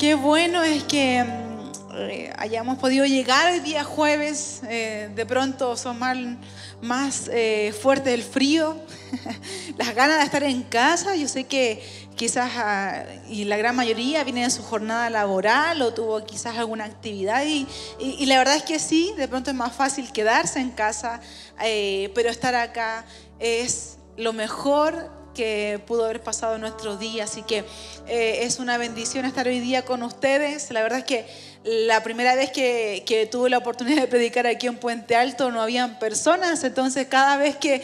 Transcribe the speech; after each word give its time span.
Qué 0.00 0.14
bueno 0.14 0.62
es 0.62 0.84
que 0.84 1.22
mm, 1.22 1.92
eh, 1.92 2.32
hayamos 2.38 2.78
podido 2.78 3.04
llegar 3.04 3.52
el 3.52 3.62
día 3.62 3.84
jueves. 3.84 4.62
eh, 4.66 5.10
de 5.14 5.26
pronto 5.26 5.76
son 5.76 5.98
más, 5.98 7.28
eh, 7.30 7.74
fuerte 7.78 8.14
el 8.14 8.22
frío, 8.22 8.80
las 9.76 9.94
ganas 9.94 10.20
de 10.20 10.24
estar 10.24 10.42
en 10.42 10.62
casa. 10.62 11.16
Yo 11.16 11.28
sé 11.28 11.44
que 11.44 11.82
quizás, 12.16 12.50
ah, 12.56 13.04
y 13.28 13.44
la 13.44 13.58
gran 13.58 13.76
mayoría 13.76 14.24
viene 14.24 14.44
de 14.44 14.48
su 14.50 14.62
jornada 14.62 15.10
laboral 15.10 15.82
o 15.82 15.92
tuvo 15.92 16.24
quizás 16.24 16.56
alguna 16.56 16.86
actividad. 16.86 17.44
Y 17.44 18.24
la 18.24 18.38
verdad 18.38 18.56
es 18.56 18.62
que 18.62 18.78
sí, 18.78 19.12
de 19.18 19.28
pronto 19.28 19.50
es 19.50 19.56
más 19.56 19.72
fácil 19.74 20.10
quedarse 20.12 20.60
en 20.60 20.70
casa, 20.70 21.20
eh, 21.62 22.10
pero 22.14 22.30
estar 22.30 22.54
acá 22.54 23.04
es 23.38 23.98
lo 24.16 24.32
mejor 24.32 25.19
que 25.34 25.80
pudo 25.86 26.04
haber 26.04 26.22
pasado 26.22 26.56
en 26.56 26.60
nuestros 26.62 26.98
días. 26.98 27.30
Así 27.30 27.42
que 27.42 27.64
eh, 28.06 28.40
es 28.42 28.58
una 28.58 28.78
bendición 28.78 29.24
estar 29.24 29.46
hoy 29.46 29.60
día 29.60 29.84
con 29.84 30.02
ustedes. 30.02 30.70
La 30.70 30.82
verdad 30.82 31.00
es 31.00 31.04
que 31.04 31.26
la 31.62 32.02
primera 32.02 32.34
vez 32.34 32.50
que, 32.50 33.28
tuve 33.30 33.50
la 33.50 33.58
oportunidad 33.58 34.00
de 34.00 34.06
predicar 34.06 34.46
aquí 34.46 34.66
en 34.66 34.78
Puente 34.78 35.14
Alto 35.14 35.50
no 35.50 35.60
habían 35.60 35.98
personas, 35.98 36.64
entonces 36.64 37.06
cada 37.06 37.36
vez 37.36 37.56
que, 37.56 37.82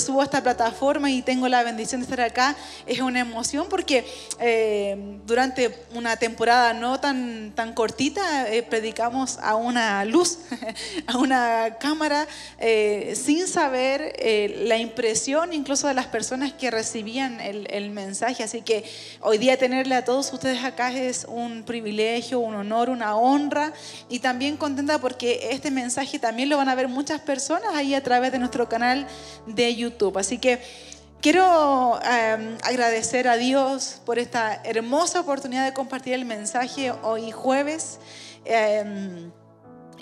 subo 0.00 0.20
a 0.20 0.24
esta 0.24 0.42
plataforma 0.42 1.10
y 1.10 1.22
tengo 1.22 1.48
la 1.48 1.62
bendición 1.62 2.00
de 2.00 2.04
estar 2.04 2.20
acá 2.20 2.56
es 2.86 3.00
una 3.00 3.20
emoción 3.20 3.66
porque 3.70 4.04
eh, 4.40 4.96
durante 5.24 5.74
una 5.94 6.16
temporada 6.16 6.74
no 6.74 6.98
tan, 6.98 7.52
tan 7.54 7.72
cortita 7.72 8.52
eh, 8.52 8.62
predicamos 8.62 9.38
a 9.40 9.54
una 9.54 10.04
luz, 10.04 10.38
a 11.06 11.18
una 11.18 11.76
cámara, 11.78 12.26
eh, 12.58 13.14
sin 13.16 13.46
saber 13.46 14.16
la 14.66 14.76
impresión 14.76 15.52
incluso 15.52 15.88
de 15.88 15.94
las 15.94 16.06
personas 16.06 16.52
que 16.52 16.70
recibían 16.70 17.40
el, 17.40 17.66
el 17.70 17.90
mensaje. 17.90 18.42
Así 18.42 18.60
que 18.62 18.84
hoy 19.20 19.38
día 19.38 19.56
tenerle 19.56 19.94
a 19.94 20.04
todos 20.04 20.32
ustedes 20.32 20.64
acá 20.64 20.92
es 20.92 21.26
un 21.28 21.62
privilegio, 21.62 22.40
un 22.40 22.54
honor, 22.54 22.81
una 22.90 23.16
honra 23.16 23.72
y 24.08 24.20
también 24.20 24.56
contenta 24.56 24.98
porque 24.98 25.48
este 25.50 25.70
mensaje 25.70 26.18
también 26.18 26.48
lo 26.48 26.56
van 26.56 26.68
a 26.68 26.74
ver 26.74 26.88
muchas 26.88 27.20
personas 27.20 27.74
ahí 27.74 27.94
a 27.94 28.02
través 28.02 28.32
de 28.32 28.38
nuestro 28.38 28.68
canal 28.68 29.06
de 29.46 29.74
YouTube. 29.74 30.18
Así 30.18 30.38
que 30.38 30.60
quiero 31.20 32.00
eh, 32.04 32.56
agradecer 32.62 33.28
a 33.28 33.36
Dios 33.36 34.00
por 34.04 34.18
esta 34.18 34.60
hermosa 34.64 35.20
oportunidad 35.20 35.64
de 35.64 35.72
compartir 35.72 36.14
el 36.14 36.24
mensaje 36.24 36.92
hoy 37.02 37.30
jueves. 37.30 37.98
Eh, 38.44 39.30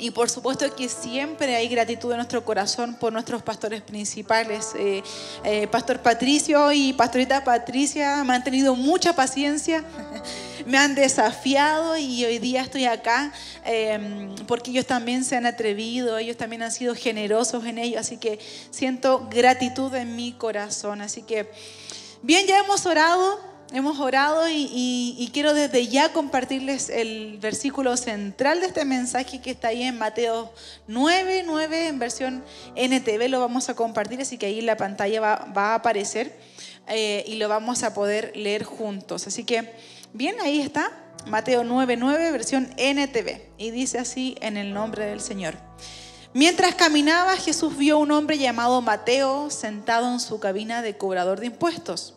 y 0.01 0.11
por 0.11 0.31
supuesto 0.31 0.75
que 0.75 0.89
siempre 0.89 1.55
hay 1.55 1.69
gratitud 1.69 2.11
en 2.11 2.17
nuestro 2.17 2.45
corazón 2.45 2.95
por 2.95 3.13
nuestros 3.13 3.43
pastores 3.43 3.83
principales. 3.83 4.71
Eh, 4.75 5.03
eh, 5.45 5.67
Pastor 5.67 6.01
Patricio 6.01 6.73
y 6.73 6.95
Pastorita 6.95 7.45
Patricia 7.45 8.25
me 8.25 8.35
han 8.35 8.43
tenido 8.43 8.75
mucha 8.75 9.15
paciencia, 9.15 9.85
me 10.67 10.79
han 10.79 10.95
desafiado 10.95 11.99
y 11.99 12.25
hoy 12.25 12.39
día 12.39 12.63
estoy 12.63 12.87
acá 12.87 13.33
eh, 13.67 14.31
porque 14.47 14.71
ellos 14.71 14.87
también 14.87 15.23
se 15.25 15.37
han 15.37 15.45
atrevido, 15.45 16.17
ellos 16.17 16.39
también 16.39 16.63
han 16.63 16.73
sido 16.73 16.95
generosos 16.95 17.67
en 17.67 17.79
ello. 17.79 18.01
Así 18.01 18.17
que 18.17 18.39
siento 18.71 19.29
gratitud 19.31 19.95
en 19.95 20.17
mi 20.17 20.33
corazón. 20.33 21.03
Así 21.03 21.23
que, 21.23 21.51
bien, 22.23 22.47
ya 22.47 22.59
hemos 22.59 22.87
orado. 22.87 23.50
Hemos 23.73 24.01
orado 24.01 24.49
y, 24.49 25.31
quiero 25.33 25.55
desde 25.55 25.87
ya 25.87 26.13
compartirles 26.13 26.89
el 26.89 27.39
versículo 27.39 27.97
central 27.97 28.59
de 28.59 28.67
este 28.67 28.85
mensaje 28.85 29.41
que 29.41 29.53
está 29.53 29.69
ahí 29.69 29.85
en 29.85 29.97
Mateo 29.97 30.53
9, 30.89 31.45
9 31.47 31.87
en 31.87 31.99
versión 32.01 32.45
NTV. 32.75 33.29
Lo 33.29 33.39
vamos 33.39 33.69
a 33.69 33.75
compartir, 33.75 34.21
así 34.21 34.39
que 34.39 34.47
ahí 34.47 34.61
la 34.61 34.77
pantalla 34.77 35.21
va, 35.21 35.53
a 35.55 35.75
aparecer 35.77 36.37
eh, 36.89 37.25
y 37.29 37.37
lo 37.37 37.49
vamos 37.49 37.85
a 37.85 37.95
poder 37.95 38.33
leer 38.35 38.65
juntos. 38.65 39.29
Así 39.29 39.45
que, 39.45 39.73
bien, 40.13 40.35
ahí 40.41 40.61
está. 40.61 40.91
Mateo 41.29 41.63
9, 41.63 41.97
9, 41.97 42.33
versión 42.33 42.75
NTV. 42.77 43.41
Y 43.57 43.71
dice 43.71 43.99
así 43.99 44.37
en 44.41 44.57
el 44.57 44.75
nombre 44.75 45.07
del 45.07 45.21
Señor. 45.21 45.55
Mientras 46.35 46.75
caminaba, 46.75 47.37
Jesús 47.37 47.77
vio 47.77 47.99
un 47.99 48.11
hombre 48.11 48.37
llamado 48.37 48.83
Mateo 48.83 49.49
sentado 49.49 50.13
en 50.13 50.19
su 50.19 50.41
cabina 50.41 50.83
de 50.83 50.97
cobrador 50.97 51.39
de 51.39 51.47
impuestos. 51.47 52.17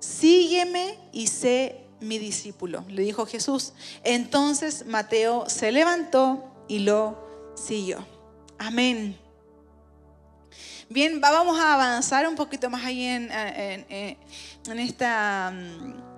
Sígueme 0.00 0.98
y 1.12 1.26
sé 1.28 1.76
mi 2.00 2.18
discípulo, 2.18 2.84
le 2.88 3.02
dijo 3.02 3.26
Jesús. 3.26 3.72
Entonces 4.02 4.86
Mateo 4.86 5.48
se 5.48 5.70
levantó 5.70 6.44
y 6.68 6.80
lo 6.80 7.18
siguió. 7.54 8.04
Amén. 8.58 9.16
Bien, 10.88 11.20
va- 11.22 11.30
vamos 11.30 11.60
a 11.60 11.74
avanzar 11.74 12.26
un 12.26 12.34
poquito 12.34 12.68
más 12.70 12.84
ahí 12.84 13.04
en, 13.04 13.30
en- 13.30 13.86
en- 13.88 14.16
en 14.68 14.78
esta... 14.78 15.52
mm, 15.54 16.10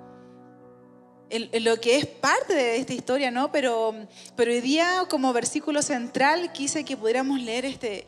en 1.34 1.64
lo 1.64 1.80
que 1.80 1.96
es 1.96 2.04
parte 2.06 2.54
de 2.54 2.76
esta 2.76 2.92
historia, 2.92 3.30
¿no? 3.30 3.50
Pero, 3.50 3.94
pero 4.36 4.52
hoy 4.52 4.60
día 4.60 5.04
como 5.08 5.32
versículo 5.32 5.80
central 5.82 6.52
quise 6.52 6.84
que 6.84 6.94
pudiéramos 6.96 7.40
leer 7.40 7.64
este 7.64 8.06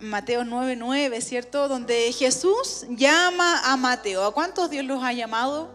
Mateo 0.00 0.42
9:9, 0.42 1.20
¿cierto? 1.20 1.68
Donde 1.68 2.12
Jesús 2.12 2.86
llama 2.90 3.60
a 3.64 3.76
Mateo. 3.76 4.24
¿A 4.24 4.34
cuántos 4.34 4.70
Dios 4.70 4.84
los 4.84 5.02
ha 5.02 5.12
llamado? 5.12 5.70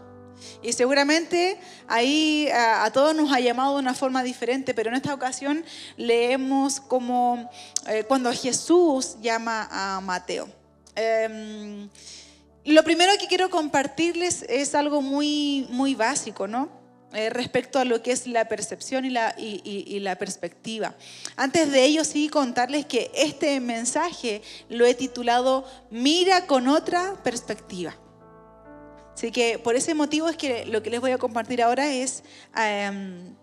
Y 0.62 0.72
seguramente 0.72 1.58
ahí 1.88 2.48
a, 2.52 2.90
todos 2.92 3.14
nos 3.14 3.32
ha 3.32 3.40
llamado 3.40 3.74
de 3.74 3.80
una 3.80 3.94
forma 3.94 4.22
diferente, 4.22 4.74
pero 4.74 4.90
en 4.90 4.96
esta 4.96 5.14
ocasión 5.14 5.64
leemos 5.96 6.80
como 6.80 7.50
eh, 7.86 8.04
cuando 8.06 8.32
Jesús 8.32 9.16
llama 9.20 9.68
a 9.70 10.00
Mateo. 10.00 10.48
Em, 10.94 11.88
lo 12.64 12.84
primero 12.84 13.12
que 13.18 13.26
quiero 13.26 13.50
compartirles 13.50 14.44
es 14.48 14.74
algo 14.74 15.00
muy, 15.00 15.66
muy 15.70 15.94
básico, 15.94 16.46
¿no? 16.46 16.81
Eh, 17.14 17.28
respecto 17.28 17.78
a 17.78 17.84
lo 17.84 18.02
que 18.02 18.10
es 18.12 18.26
la 18.26 18.48
percepción 18.48 19.04
y 19.04 19.10
la, 19.10 19.34
y- 19.36 20.00
la 20.00 20.16
perspectiva. 20.16 20.94
Antes 21.36 21.70
de 21.70 21.84
ello, 21.84 22.04
sí 22.04 22.28
contarles 22.30 22.86
que 22.86 23.10
este 23.14 23.60
mensaje 23.60 24.40
lo 24.70 24.86
he 24.86 24.94
titulado 24.94 25.66
Mira 25.90 26.46
con 26.46 26.68
otra 26.68 27.14
perspectiva. 27.22 27.94
Así 29.14 29.30
que 29.30 29.58
por 29.58 29.76
ese 29.76 29.92
motivo 29.94 30.28
es 30.30 30.36
que 30.38 30.64
lo 30.64 30.82
que 30.82 30.88
les 30.88 31.00
voy 31.00 31.10
a 31.10 31.18
compartir 31.18 31.60
ahora 31.62 31.92
es 31.92 32.24
em, 32.56 33.34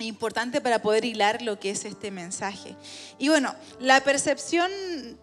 importante 0.00 0.60
para 0.60 0.82
poder 0.82 1.04
hilar 1.04 1.42
lo 1.42 1.60
que 1.60 1.70
es 1.70 1.84
este 1.84 2.10
mensaje. 2.10 2.74
Y 3.18 3.28
bueno, 3.28 3.54
la 3.78 4.02
percepción 4.02 4.70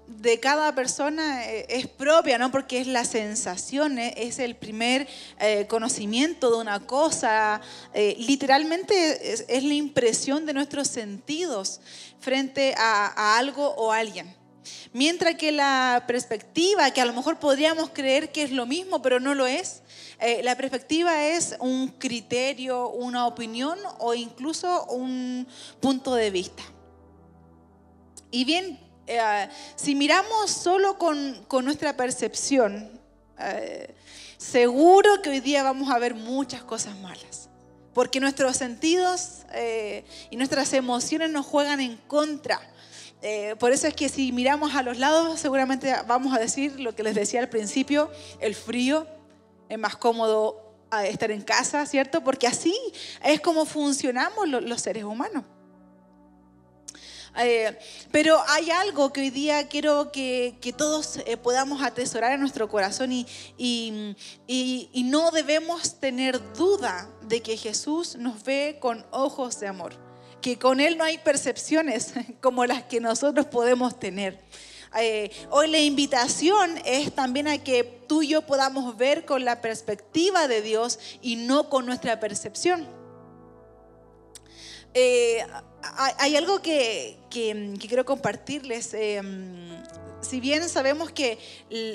de 0.08 0.40
cada 0.40 0.74
persona 0.74 1.46
eh, 1.46 1.66
es 1.70 1.88
propia, 1.88 2.38
¿no? 2.38 2.52
Porque 2.52 2.80
es 2.80 2.88
la 2.88 3.04
sensación, 3.04 4.00
eh, 4.00 4.14
es 4.18 4.40
el 4.40 4.56
primer 4.56 5.08
eh, 5.40 5.66
conocimiento 5.68 6.52
de 6.52 6.58
una 6.58 6.80
cosa. 6.80 7.62
literalmente 7.94 9.34
es, 9.34 9.64
la 9.64 9.74
impresión 9.74 10.46
de 10.46 10.54
nuestros 10.54 10.88
sentidos 10.88 11.82
frente 12.20 12.74
a, 12.78 13.08
a 13.08 13.38
algo 13.38 13.68
o 13.76 13.92
alguien. 13.92 14.34
Mientras 14.94 15.36
que 15.36 15.52
la 15.52 16.04
perspectiva, 16.08 16.92
que 16.92 17.02
a 17.02 17.06
lo 17.06 17.14
mejor 17.14 17.40
podríamos 17.40 17.90
creer 17.90 18.32
que 18.32 18.44
es 18.44 18.52
lo 18.52 18.66
mismo, 18.66 19.02
pero 19.02 19.20
no 19.20 19.34
lo 19.34 19.48
es, 19.48 19.81
eh, 20.24 20.44
la 20.44 20.56
perspectiva 20.56 21.26
es 21.26 21.56
un 21.60 21.88
criterio, 21.88 22.90
una 22.90 23.26
opinión 23.26 23.80
o 23.98 24.14
incluso 24.14 24.86
un 24.86 25.48
punto 25.80 26.14
de 26.14 26.30
vista. 26.30 26.62
Y 28.30 28.46
bien, 28.46 28.80
eh, 29.08 29.50
si 29.76 29.96
miramos 29.96 30.52
solo 30.52 31.00
con, 31.00 31.44
con 31.48 31.66
nuestra 31.66 31.98
percepción, 31.98 33.02
eh, 33.40 33.96
seguro 34.38 35.24
que 35.24 35.32
hoy 35.32 35.40
día 35.40 35.64
vamos 35.64 35.90
a 35.90 35.98
ver 35.98 36.14
muchas 36.14 36.62
cosas 36.62 36.96
malas. 36.98 37.50
Porque 37.92 38.20
nuestros 38.20 38.56
sentidos 38.56 39.40
y 40.30 40.38
nuestras 40.38 40.72
emociones 40.72 41.30
nos 41.30 41.46
juegan 41.46 41.82
en 41.82 41.98
contra. 42.08 42.62
Por 43.60 43.74
eso 43.74 43.86
es 43.88 43.94
que 43.94 44.08
si 44.08 44.32
miramos 44.32 44.76
a 44.76 44.82
los 44.82 44.98
lados, 44.98 45.42
seguramente 45.42 45.94
vamos 46.08 46.34
a 46.34 46.40
decir 46.40 46.80
lo 46.80 46.96
que 46.96 47.04
les 47.04 47.16
decía 47.16 47.42
al 47.42 47.50
principio, 47.50 48.10
el 48.40 48.56
frío, 48.56 49.06
es 49.72 49.80
más 49.80 49.96
cómodo 49.96 50.74
ah, 50.92 51.06
estar 51.06 51.32
en 51.32 51.42
casa, 51.42 51.86
¿cierto? 51.86 52.22
Porque 52.24 52.46
así 52.48 52.76
es 53.24 53.40
como 53.40 53.66
funcionamos 53.66 54.48
lo- 54.50 54.60
los 54.60 54.82
seres 54.82 55.04
humanos. 55.06 55.44
Eh, 57.40 57.78
pero 58.12 58.44
hay 58.50 58.70
algo 58.72 59.14
que 59.14 59.22
hoy 59.22 59.30
día 59.30 59.70
quiero 59.70 60.12
que, 60.12 60.58
que 60.60 60.74
todos 60.74 61.18
eh, 61.26 61.38
podamos 61.38 61.82
atesorar 61.82 62.34
en 62.34 62.42
nuestro 62.42 62.68
corazón 62.68 63.14
y- 63.14 63.26
y- 63.58 64.90
y 64.92 65.04
no 65.04 65.32
debemos 65.32 65.98
tener 66.02 66.42
duda 66.56 67.08
de 67.22 67.42
que 67.42 67.56
Jesús 67.56 68.18
nos 68.18 68.44
ve 68.44 68.78
con 68.82 69.06
ojos 69.12 69.62
de 69.62 69.68
amor, 69.68 69.94
que 70.42 70.60
con 70.60 70.82
Él 70.82 70.98
no 70.98 71.06
hay 71.06 71.18
percepciones 71.20 72.14
como 72.42 72.66
las 72.66 72.84
que 72.84 73.00
nosotros 73.00 73.46
podemos 73.46 73.98
tener. 73.98 74.42
Eh, 75.00 75.32
hoy 75.50 75.70
la 75.70 75.80
invitación 75.80 76.78
es 76.86 77.14
también 77.14 77.48
a 77.48 77.58
que 77.58 77.84
tú 78.08 78.24
y 78.24 78.30
yo 78.30 78.42
podamos 78.42 78.98
ver 78.98 79.26
con 79.26 79.46
la 79.46 79.62
perspectiva 79.62 80.48
de 80.48 80.62
Dios 80.62 81.00
y 81.22 81.38
no 81.38 81.70
con 81.70 81.86
nuestra 81.86 82.20
percepción. 82.20 82.88
Eh, 84.94 85.46
hay, 86.18 86.36
algo 86.36 86.62
que, 86.62 87.18
quiero 87.30 88.06
compartirles. 88.06 88.94
eh, 88.94 89.22
si 90.22 90.40
bien 90.40 90.68
sabemos 90.70 91.12
que 91.12 91.38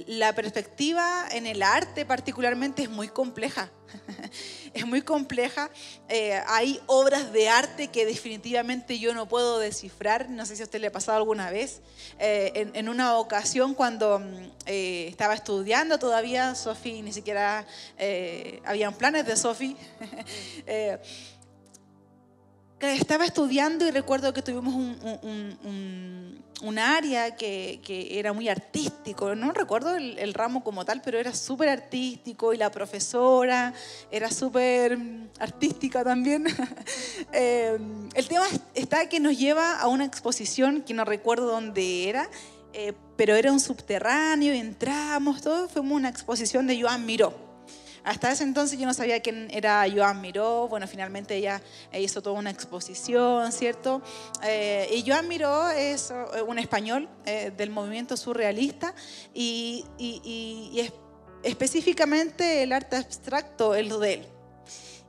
la 0.07 0.35
perspectiva 0.35 1.27
en 1.31 1.47
el 1.47 1.63
arte 1.63 2.05
particularmente 2.05 2.83
es 2.83 2.91
muy 2.91 3.09
compleja, 3.09 3.71
es 4.75 4.87
muy 4.87 5.03
compleja, 5.03 5.71
eh, 6.09 6.41
hay 6.47 6.81
obras 6.87 7.33
de 7.33 7.49
arte 7.49 7.89
que 7.89 8.05
definitivamente 8.05 8.99
yo 8.99 9.15
no 9.15 9.27
puedo 9.27 9.59
descifrar, 9.59 10.29
no 10.29 10.45
sé 10.47 10.57
si 10.57 10.63
a 10.63 10.65
usted 10.65 10.81
le 10.81 10.89
ha 10.89 10.93
pasado 10.93 11.19
alguna 11.19 11.51
vez, 11.51 11.81
eh, 12.19 12.71
en, 12.75 12.89
una 12.89 13.17
ocasión 13.17 13.75
cuando 13.75 14.19
mm, 14.19 14.51
eh, 14.67 15.07
estaba 15.09 15.35
estudiando 15.35 15.99
todavía, 15.99 16.55
Sofi 16.55 17.03
ni 17.03 17.13
siquiera 17.13 17.67
habían 18.65 18.95
planes 18.95 19.27
de 19.27 19.37
Sofi. 19.37 19.77
estaba 22.81 23.25
estudiando 23.25 23.87
y 23.87 23.91
recuerdo 23.91 24.35
que 24.35 24.43
tuvimos 24.43 24.75
un, 24.75 26.43
un, 26.63 26.79
área 26.79 27.35
que, 27.35 27.81
que, 27.83 28.19
era 28.19 28.35
muy 28.35 28.51
artístico, 28.51 29.35
no 29.35 29.53
recuerdo 29.53 29.97
el, 29.97 30.35
ramo 30.35 30.63
como 30.63 30.85
tal, 30.85 31.01
pero 31.03 31.19
era 31.19 31.35
súper 31.35 31.71
artístico 31.71 32.53
y 32.53 32.59
la 32.59 32.71
profesora 32.71 33.73
era 34.11 34.31
súper 34.31 34.99
artística 35.39 36.05
también. 36.05 36.45
Eh, 37.33 37.77
el 38.15 38.29
tema 38.29 38.47
está 38.75 39.09
que 39.09 39.21
nos 39.21 39.37
lleva 39.39 39.79
a 39.79 39.89
una 39.89 40.05
exposición 40.05 40.83
que 40.83 40.95
no 40.95 41.05
recuerdo 41.05 41.47
dónde 41.47 42.09
era, 42.09 42.31
eh, 42.73 42.93
pero 43.17 43.35
era 43.35 43.53
un 43.53 43.61
subterráneo, 43.61 44.55
entramos, 44.55 45.43
todo, 45.43 45.69
fuimos 45.69 45.97
una 45.97 46.09
exposición 46.09 46.67
de 46.67 46.81
Joan 46.81 47.05
Miró. 47.05 47.46
Hasta 48.07 48.31
ese 48.31 48.45
entonces 48.45 48.79
yo 48.79 48.87
no 48.87 48.95
sabía 48.95 49.19
quién 49.19 49.49
era 49.51 49.85
Joan 49.93 50.21
Miró. 50.21 50.69
Bueno, 50.69 50.87
finalmente 50.87 51.35
ella 51.35 51.61
hizo 51.93 52.23
toda 52.23 52.39
una 52.39 52.51
exposición, 52.51 53.51
¿cierto? 53.51 54.01
Eh, 54.45 54.89
y 54.95 55.05
Joan 55.05 55.27
Miró 55.27 55.71
es 55.71 56.13
eh, 56.13 56.43
un 56.43 56.61
español 56.61 57.09
eh, 57.25 57.53
del 57.57 57.71
movimiento 57.71 58.17
surrealista 58.17 58.95
y, 59.35 59.85
específicamente 61.43 62.63
el 62.63 62.73
arte 62.73 62.95
abstracto 62.95 63.75
es 63.75 63.89
lo 63.89 63.99
de 63.99 64.15
él. 64.15 64.27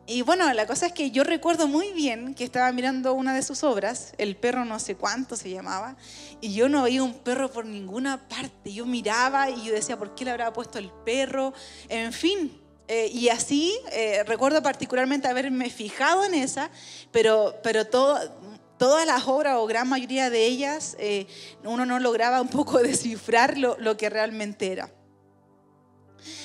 Y 0.07 0.23
bueno, 0.23 0.51
la 0.53 0.65
cosa 0.65 0.87
es 0.87 0.93
que 0.93 1.11
yo 1.11 1.23
recuerdo 1.23 1.67
muy 1.67 1.91
bien 1.91 2.33
que 2.33 2.45
estaba 2.45 2.71
mirando 2.71 3.13
una 3.13 3.35
de 3.35 3.43
sus 3.43 3.63
obras, 3.63 4.13
El 4.17 4.37
perro 4.37 4.65
no 4.65 4.79
sé 4.79 4.95
cuánto 4.95 5.35
se 5.35 5.51
llamaba, 5.51 5.97
y 6.41 6.55
yo 6.55 6.67
no 6.67 6.81
veía 6.81 7.03
un 7.03 7.13
perro 7.13 7.51
por 7.51 7.65
ninguna 7.67 8.27
parte. 8.27 8.73
Yo 8.73 8.87
miraba 8.87 9.51
y 9.51 9.65
yo 9.65 9.73
decía, 9.73 9.99
¿por 9.99 10.15
qué 10.15 10.25
le 10.25 10.31
habrá 10.31 10.51
puesto 10.51 10.79
el 10.79 10.89
perro? 11.05 11.53
En 11.89 12.11
fin, 12.11 12.66
eh, 12.87 13.09
y 13.13 13.29
así 13.29 13.77
eh, 13.91 14.23
recuerdo 14.25 14.63
particularmente 14.63 15.27
haberme 15.27 15.69
fijado 15.69 16.23
en 16.23 16.33
esa, 16.33 16.69
pero, 17.11 17.55
pero 17.61 17.85
todas 17.85 19.05
las 19.05 19.27
obras 19.27 19.57
o 19.57 19.65
gran 19.67 19.89
mayoría 19.89 20.29
de 20.29 20.45
ellas 20.45 20.95
eh, 20.99 21.27
uno 21.63 21.85
no 21.85 21.99
lograba 21.99 22.41
un 22.41 22.49
poco 22.49 22.77
descifrar 22.83 23.57
lo, 23.57 23.77
lo 23.79 23.97
que 23.97 24.09
realmente 24.09 24.71
era. 24.71 24.89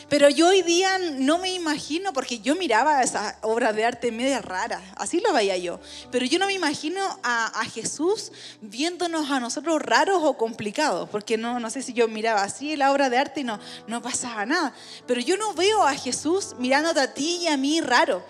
Pero 0.08 0.28
yo 0.28 0.48
hoy 0.48 0.62
día 0.62 0.98
no 0.98 1.38
me 1.38 1.52
imagino, 1.52 2.12
porque 2.12 2.40
yo 2.40 2.54
miraba 2.54 3.02
esas 3.02 3.36
obras 3.42 3.74
de 3.74 3.84
arte 3.84 4.12
media 4.12 4.42
raras, 4.42 4.82
así 4.96 5.20
lo 5.20 5.32
veía 5.32 5.56
yo, 5.56 5.80
pero 6.10 6.26
yo 6.26 6.38
no 6.38 6.46
me 6.46 6.52
imagino 6.52 7.00
a, 7.22 7.50
Jesús 7.72 8.32
viéndonos 8.60 9.30
a 9.30 9.40
nosotros 9.40 9.80
raros 9.80 10.18
o 10.22 10.36
complicados, 10.36 11.08
porque 11.08 11.38
no, 11.38 11.58
no 11.60 11.70
sé 11.70 11.80
si 11.82 11.92
yo 11.92 12.06
miraba 12.08 12.42
así 12.42 12.76
la 12.76 12.92
obra 12.92 13.08
de 13.08 13.16
arte 13.16 13.40
y 13.40 13.44
no, 13.44 13.58
no 13.86 14.02
pasaba 14.02 14.44
nada, 14.44 14.74
pero 15.06 15.20
yo 15.20 15.36
no 15.36 15.54
veo 15.54 15.82
a 15.82 15.94
Jesús 15.94 16.54
mirándote 16.58 17.00
a 17.00 17.14
ti 17.14 17.40
y 17.42 17.46
a 17.48 17.56
mí 17.56 17.80
raro. 17.80 18.22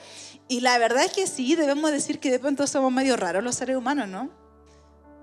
Y 0.49 0.61
la 0.61 0.79
verdad 0.79 1.05
es 1.05 1.13
que 1.13 1.27
sí, 1.27 1.57
debemos 1.57 1.91
decir 1.91 2.21
que 2.21 2.31
de 2.31 2.39
pronto 2.39 2.67
somos 2.67 2.93
medio 2.93 3.17
raros 3.17 3.43
los 3.43 3.55
seres 3.55 3.77
humanos, 3.77 4.09
¿no? 4.09 4.31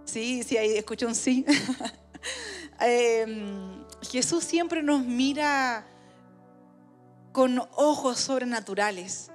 Sí, 0.06 0.44
sí, 0.44 0.57
ahí 0.57 0.75
escucho 0.75 1.07
un 1.07 1.15
sí. 1.15 1.45
Em, 2.81 3.86
Jesús 4.10 4.44
siempre 4.44 4.81
nos 4.81 5.04
mira 5.04 5.86
con 7.31 7.59
ojos 7.75 8.19
sobrenaturales. 8.19 9.31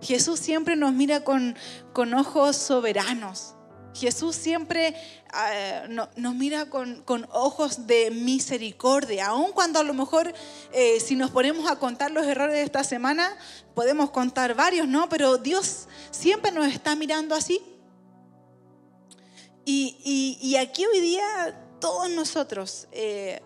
Jesús 0.00 0.40
siempre 0.40 0.76
nos 0.76 0.92
mira 0.92 1.24
con, 1.24 1.56
con 1.92 2.14
ojos 2.14 2.56
soberanos. 2.56 3.54
Jesús 3.94 4.36
siempre 4.36 4.94
ah, 5.32 5.84
nos 6.16 6.34
mira 6.34 6.70
con, 6.70 7.02
con, 7.02 7.28
ojos 7.30 7.86
de 7.86 8.10
misericordia, 8.10 9.26
aun 9.26 9.52
cuando 9.52 9.78
a 9.78 9.82
lo 9.82 9.92
mejor 9.92 10.32
eh, 10.72 10.98
si 10.98 11.14
nos 11.14 11.30
ponemos 11.30 11.70
a 11.70 11.78
contar 11.78 12.10
los 12.10 12.26
errores 12.26 12.54
de 12.54 12.62
esta 12.62 12.84
semana, 12.84 13.36
podemos 13.74 14.10
contar 14.10 14.54
varios, 14.54 14.88
¿no? 14.88 15.08
Pero 15.08 15.36
Dios 15.36 15.88
siempre 16.10 16.52
nos 16.52 16.66
está 16.66 16.96
mirando 16.96 17.34
así. 17.34 17.60
Y, 19.64 20.38
y, 20.40 20.56
aquí 20.56 20.84
hoy 20.84 21.00
día 21.00 21.56
todos 21.80 22.10
nosotros 22.10 22.88
eh, 22.90 23.40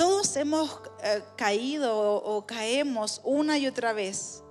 todos 0.00 0.34
hemos 0.36 0.80
eh, 1.02 1.22
caído 1.36 1.94
o, 1.94 2.46
caemos 2.46 3.20
una 3.22 3.58
y 3.58 3.66
otra 3.66 3.92
vez. 3.92 4.42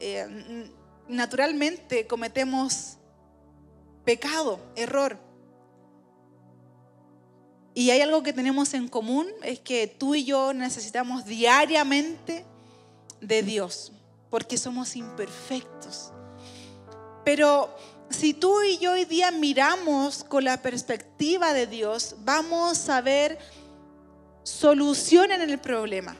Eh, 0.00 0.72
naturalmente 1.06 2.06
cometemos 2.06 2.96
pecado, 4.06 4.58
error. 4.76 5.18
Y 7.74 7.90
hay 7.90 8.00
algo 8.00 8.22
que 8.22 8.32
tenemos 8.32 8.72
en 8.72 8.88
común, 8.88 9.26
es 9.42 9.60
que 9.60 9.88
tú 9.88 10.14
y 10.14 10.24
yo 10.24 10.54
necesitamos 10.54 11.26
diariamente 11.26 12.46
de 13.20 13.42
Dios, 13.42 13.92
porque 14.30 14.56
somos 14.56 14.96
imperfectos. 14.96 16.14
Pero 17.26 17.68
si 18.08 18.32
tú 18.32 18.62
y 18.62 18.78
yo 18.78 18.92
hoy 18.92 19.04
día 19.04 19.30
miramos 19.32 20.24
con 20.24 20.44
la 20.44 20.62
perspectiva 20.62 21.52
de 21.52 21.66
Dios, 21.66 22.16
vamos 22.20 22.88
a 22.88 23.02
ver 23.02 23.38
solucionen 24.48 25.42
el 25.42 25.58
problema. 25.58 26.16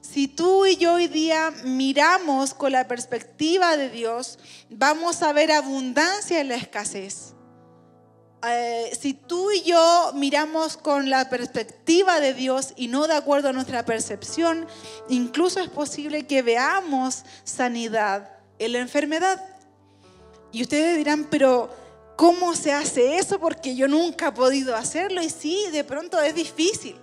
Si 0.00 0.28
tú 0.28 0.66
y 0.66 0.76
yo 0.76 0.94
hoy 0.94 1.08
día 1.08 1.52
miramos 1.64 2.54
con 2.54 2.72
la 2.72 2.88
perspectiva 2.88 3.76
de 3.76 3.90
Dios, 3.90 4.38
vamos 4.70 5.22
a 5.22 5.32
ver 5.32 5.52
abundancia 5.52 6.40
en 6.40 6.48
la 6.48 6.56
escasez. 6.56 7.34
Eh, 8.48 8.96
si 8.98 9.12
tú 9.12 9.50
y 9.50 9.62
yo 9.62 10.12
miramos 10.14 10.76
con 10.76 11.10
la 11.10 11.28
perspectiva 11.28 12.20
de 12.20 12.32
Dios 12.32 12.72
y 12.76 12.88
no 12.88 13.06
de 13.06 13.14
acuerdo 13.14 13.50
a 13.50 13.52
nuestra 13.52 13.84
percepción, 13.84 14.66
incluso 15.08 15.60
es 15.60 15.68
posible 15.68 16.26
que 16.26 16.42
veamos 16.42 17.24
sanidad 17.44 18.30
en 18.58 18.72
la 18.72 18.78
enfermedad. 18.78 19.42
Y 20.50 20.62
ustedes 20.62 20.96
dirán, 20.96 21.26
pero 21.30 21.68
¿cómo 22.16 22.54
se 22.54 22.72
hace 22.72 23.18
eso? 23.18 23.38
Porque 23.38 23.76
yo 23.76 23.86
nunca 23.86 24.28
he 24.28 24.32
podido 24.32 24.74
hacerlo 24.76 25.22
y 25.22 25.28
sí, 25.28 25.66
de 25.72 25.84
pronto 25.84 26.20
es 26.20 26.34
difícil. 26.34 26.96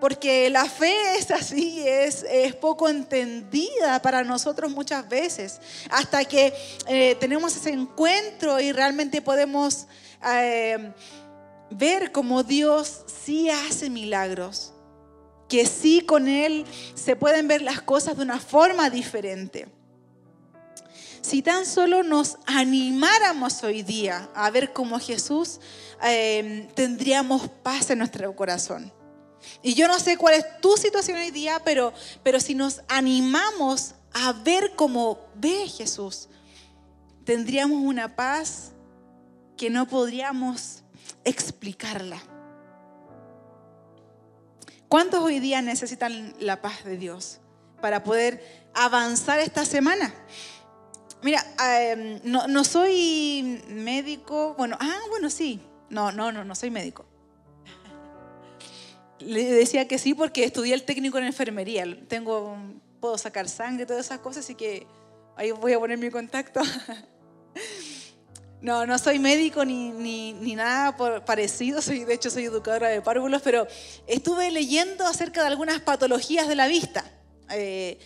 Porque 0.00 0.48
la 0.50 0.64
fe 0.66 1.16
es 1.18 1.30
así, 1.30 1.82
es, 1.86 2.24
es 2.30 2.54
poco 2.54 2.88
entendida 2.88 4.00
para 4.00 4.22
nosotros 4.22 4.70
muchas 4.70 5.08
veces, 5.08 5.60
hasta 5.90 6.24
que 6.24 6.54
eh, 6.86 7.16
tenemos 7.18 7.56
ese 7.56 7.70
encuentro 7.70 8.60
y 8.60 8.70
realmente 8.72 9.20
podemos 9.20 9.86
eh, 10.24 10.92
ver 11.70 12.12
cómo 12.12 12.42
Dios 12.42 13.04
sí 13.24 13.50
hace 13.50 13.90
milagros, 13.90 14.72
que 15.48 15.66
sí 15.66 16.02
con 16.02 16.28
Él 16.28 16.64
se 16.94 17.16
pueden 17.16 17.48
ver 17.48 17.62
las 17.62 17.80
cosas 17.80 18.16
de 18.16 18.22
una 18.22 18.38
forma 18.38 18.90
diferente. 18.90 19.68
Si 21.20 21.42
tan 21.42 21.66
solo 21.66 22.02
nos 22.02 22.38
animáramos 22.46 23.62
hoy 23.62 23.82
día 23.82 24.30
a 24.34 24.50
ver 24.50 24.72
cómo 24.72 24.98
Jesús, 24.98 25.60
eh, 26.04 26.68
tendríamos 26.74 27.48
paz 27.62 27.90
en 27.90 27.98
nuestro 27.98 28.34
corazón. 28.36 28.92
Y 29.62 29.74
yo 29.74 29.88
no 29.88 29.98
sé 29.98 30.16
cuál 30.16 30.34
es 30.34 30.60
tu 30.60 30.76
situación 30.76 31.18
hoy 31.18 31.30
día, 31.30 31.60
pero, 31.64 31.92
pero 32.22 32.40
si 32.40 32.54
nos 32.54 32.82
animamos 32.88 33.94
a 34.12 34.32
ver 34.32 34.72
cómo 34.76 35.20
ve 35.34 35.68
Jesús, 35.68 36.28
tendríamos 37.24 37.82
una 37.82 38.16
paz 38.16 38.72
que 39.56 39.70
no 39.70 39.86
podríamos 39.86 40.82
explicarla. 41.24 42.22
¿Cuántos 44.88 45.20
hoy 45.20 45.38
día 45.38 45.60
necesitan 45.60 46.34
la 46.40 46.62
paz 46.62 46.84
de 46.84 46.96
Dios 46.96 47.40
para 47.82 48.02
poder 48.02 48.70
avanzar 48.74 49.38
esta 49.40 49.66
semana? 49.66 50.14
Mira, 51.22 51.44
em, 51.76 52.20
no, 52.24 52.46
no, 52.46 52.64
soy 52.64 53.62
médico, 53.68 54.54
bueno, 54.56 54.76
ah, 54.80 55.00
bueno, 55.10 55.28
sí, 55.30 55.60
no, 55.90 56.12
no, 56.12 56.30
no, 56.30 56.44
no 56.44 56.54
soy 56.54 56.70
médico. 56.70 57.04
Le 59.20 59.44
decía 59.44 59.88
que 59.88 59.98
sí 59.98 60.14
porque 60.14 60.44
estudié 60.44 60.74
el 60.74 60.84
técnico 60.84 61.18
en 61.18 61.24
enfermería. 61.24 61.84
Tengo, 62.08 62.56
puedo 63.00 63.18
sacar 63.18 63.48
sangre, 63.48 63.86
todas 63.86 64.06
esas 64.06 64.20
cosas, 64.20 64.44
así 64.44 64.54
que 64.54 64.86
ahí 65.36 65.50
voy 65.50 65.72
a 65.72 65.78
poner 65.78 65.98
mi 65.98 66.10
contacto. 66.10 66.60
No, 68.60 68.86
no 68.86 68.98
soy 68.98 69.20
médico 69.20 69.64
ni, 69.64 69.90
ni, 69.92 70.56
nada 70.56 70.96
parecido, 71.24 71.80
soy, 71.80 72.04
de 72.04 72.14
hecho 72.14 72.28
soy 72.28 72.44
educadora 72.44 72.88
de 72.88 73.00
párvulos, 73.00 73.40
pero 73.42 73.68
estuve 74.08 74.50
leyendo 74.50 75.06
acerca 75.06 75.42
de 75.42 75.46
algunas 75.46 75.80
patologías 75.80 76.48
de 76.48 76.56
la 76.56 76.66
vista. 76.66 77.04
Eh, 77.50 77.98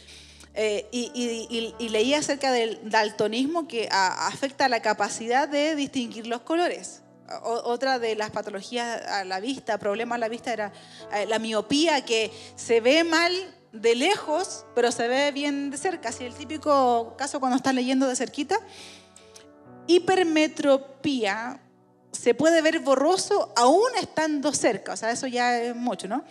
eh, 0.54 0.86
y, 0.92 1.74
y, 1.78 1.88
leí 1.88 2.12
acerca 2.12 2.52
del 2.52 2.78
daltonismo 2.90 3.66
que 3.66 3.88
afecta 3.90 4.68
la 4.68 4.82
capacidad 4.82 5.48
de 5.48 5.74
distinguir 5.74 6.26
los 6.26 6.42
colores. 6.42 7.01
Otra 7.42 7.98
de 7.98 8.14
las 8.16 8.30
patologías 8.30 9.06
a 9.06 9.24
la 9.24 9.40
vista, 9.40 9.78
problema 9.78 10.16
a 10.16 10.18
la 10.18 10.28
vista 10.28 10.52
era 10.52 10.72
eh, 11.12 11.26
la 11.26 11.38
miopía, 11.38 12.04
que 12.04 12.30
se 12.56 12.80
ve 12.80 13.04
mal 13.04 13.32
de 13.72 13.94
lejos, 13.94 14.66
pero 14.74 14.92
se 14.92 15.08
ve 15.08 15.32
bien 15.32 15.70
de 15.70 15.78
cerca. 15.78 16.10
Así 16.10 16.24
el 16.24 16.34
típico 16.34 17.14
caso 17.16 17.40
cuando 17.40 17.56
estás 17.56 17.74
leyendo 17.74 18.06
de 18.06 18.16
cerquita. 18.16 18.58
Hipermetropía, 19.86 21.60
se 22.12 22.34
puede 22.34 22.60
ver 22.62 22.78
borroso 22.80 23.52
aún 23.56 23.88
estando 24.00 24.52
cerca, 24.52 24.92
o 24.92 24.96
sea, 24.96 25.10
eso 25.10 25.26
ya 25.26 25.58
es 25.58 25.74
mucho, 25.74 26.06
¿no? 26.06 26.24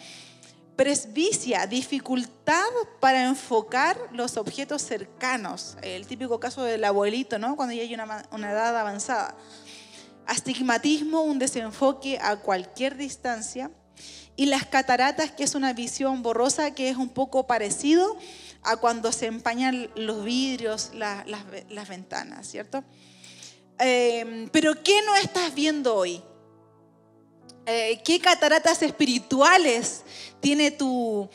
Presbicia, 0.75 1.67
dificultad 1.67 2.69
para 3.00 3.25
enfocar 3.25 3.98
los 4.13 4.38
objetos 4.38 4.83
cercanos, 4.83 5.75
el 5.81 6.07
típico 6.07 6.39
caso 6.39 6.63
del 6.63 6.83
abuelito, 6.86 7.39
¿no? 7.39 7.55
Cuando 7.55 7.74
ya 7.74 7.81
hay 7.81 7.93
una 7.93 8.51
edad 8.51 8.77
avanzada. 8.77 9.36
Astigmatismo, 10.31 11.23
un 11.23 11.39
desenfoque 11.39 12.17
a 12.21 12.38
cualquier 12.38 12.95
distancia. 12.95 13.69
Y 14.38 14.45
las 14.45 14.65
cataratas, 14.65 15.31
que 15.31 15.43
es 15.43 15.55
una 15.55 15.73
visión 15.73 16.23
borrosa, 16.23 16.73
que 16.73 16.89
es 16.89 16.95
un 16.95 17.09
poco 17.09 17.47
parecido 17.47 18.17
a 18.63 18.77
cuando 18.77 19.11
se 19.11 19.25
empañan 19.25 19.89
los 19.95 20.23
vidrios, 20.23 20.91
las, 20.93 21.25
las 21.27 21.89
ventanas, 21.89 22.47
¿cierto? 22.47 22.83
Em, 23.77 24.47
pero 24.50 24.81
¿qué 24.81 25.01
no 25.05 25.15
estás 25.17 25.53
viendo 25.53 25.95
hoy? 25.95 26.21
Eh, 27.68 28.01
¿Qué 28.03 28.20
cataratas 28.20 28.82
espirituales 28.82 30.03
tiene 30.39 30.72
tu, 30.72 31.30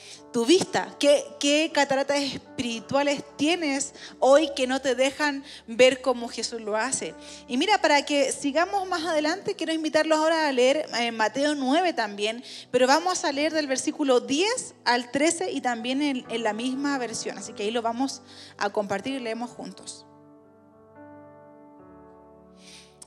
vista? 0.46 0.94
¿Qué, 0.98 1.24
¿Qué, 1.38 1.70
cataratas 1.72 2.18
espirituales 2.20 3.22
tienes 3.36 3.94
hoy 4.18 4.50
que 4.56 4.66
no 4.66 4.80
te 4.80 4.96
dejan 4.96 5.44
ver 5.68 6.02
cómo 6.02 6.28
Jesús 6.28 6.60
lo 6.60 6.76
hace? 6.76 7.14
Y 7.46 7.56
mira, 7.56 7.80
para 7.80 8.04
que 8.04 8.32
sigamos 8.32 8.88
más 8.88 9.04
adelante, 9.04 9.54
quiero 9.54 9.72
invitarlos 9.72 10.18
ahora 10.18 10.48
a 10.48 10.52
leer 10.52 10.86
eh, 10.98 11.12
Mateo 11.12 11.54
9 11.54 11.92
también, 11.92 12.42
pero 12.72 12.88
vamos 12.88 13.24
a 13.24 13.30
leer 13.30 13.52
del 13.52 13.68
versículo 13.68 14.18
10 14.18 14.74
al 14.84 15.12
13 15.12 15.52
y 15.52 15.60
también 15.60 16.02
en, 16.02 16.24
en 16.28 16.42
la 16.42 16.52
misma 16.52 16.98
versión. 16.98 17.38
Así 17.38 17.52
que 17.52 17.62
ahí 17.62 17.70
lo 17.70 17.82
vamos 17.82 18.20
a 18.58 18.70
compartir 18.70 19.14
y 19.14 19.20
leemos 19.20 19.50
juntos. 19.50 20.06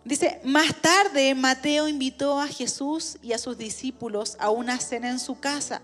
Dice, 0.06 0.40
más 0.44 0.74
tarde 0.82 1.36
Mateo 1.36 1.88
invitó 1.88 2.40
a 2.40 2.48
Jesús 2.48 3.18
y 3.22 3.34
a 3.34 3.38
sus 3.38 3.58
discípulos 3.58 4.38
a 4.40 4.50
una 4.50 4.80
cena 4.80 5.10
en 5.10 5.20
su 5.20 5.40
casa, 5.40 5.82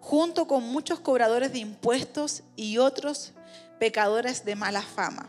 junto 0.00 0.46
con 0.46 0.64
muchos 0.64 1.00
cobradores 1.00 1.52
de 1.52 1.58
impuestos 1.58 2.42
y 2.56 2.78
otros 2.78 3.32
pecadores 3.78 4.44
de 4.44 4.56
mala 4.56 4.82
fama. 4.82 5.28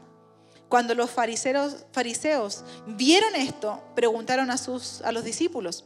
Cuando 0.69 0.95
los 0.95 1.11
fariseos, 1.11 2.63
vieron 2.87 3.35
esto, 3.35 3.83
preguntaron 3.93 4.49
a, 4.49 4.57
sus, 4.57 5.01
a 5.01 5.11
los 5.11 5.25
discípulos, 5.25 5.83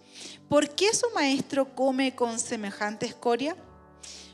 ¿por 0.47 0.69
qué 0.69 0.93
su 0.93 1.09
maestro 1.15 1.73
come 1.73 2.13
con 2.13 2.39
semejante 2.39 3.07
escoria? 3.07 3.55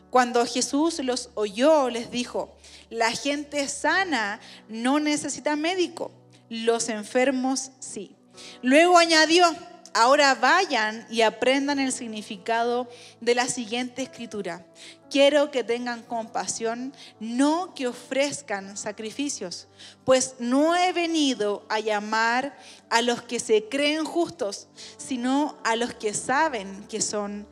Cuando 0.10 0.46
Jesús 0.46 1.00
los 1.00 1.30
oyó, 1.36 1.90
les 1.90 2.12
dijo, 2.12 2.54
la 2.90 3.12
gente 3.12 3.66
sana 3.70 4.42
no 4.68 5.00
necesita 5.00 5.56
médico 5.56 6.12
los 6.52 6.90
enfermos 6.90 7.72
sí. 7.80 8.14
Luego 8.62 8.98
añadió, 8.98 9.46
ahora 9.94 10.36
vayan 10.36 11.08
y 11.10 11.22
aprendan 11.22 11.80
el 11.80 11.94
significado 11.94 12.90
de 13.22 13.36
la 13.36 13.48
siguiente 13.48 14.02
escritura. 14.02 14.66
Quiero 15.10 15.50
que 15.50 15.64
tengan 15.64 16.04
compasión, 16.04 16.94
no 17.22 17.74
que 17.74 17.88
ofrezcan 17.88 18.76
sacrificios, 18.76 19.70
pues 20.04 20.36
no 20.40 20.76
he 20.76 20.92
venido 20.92 21.66
a 21.70 21.80
llamar 21.80 22.58
a 22.90 23.02
los 23.02 23.22
que 23.22 23.40
se 23.40 23.70
creen 23.70 24.04
justos, 24.04 24.68
sino 24.98 25.58
a 25.64 25.78
los 25.78 25.94
que 25.94 26.14
saben 26.14 26.84
que 26.90 27.00
son 27.00 27.48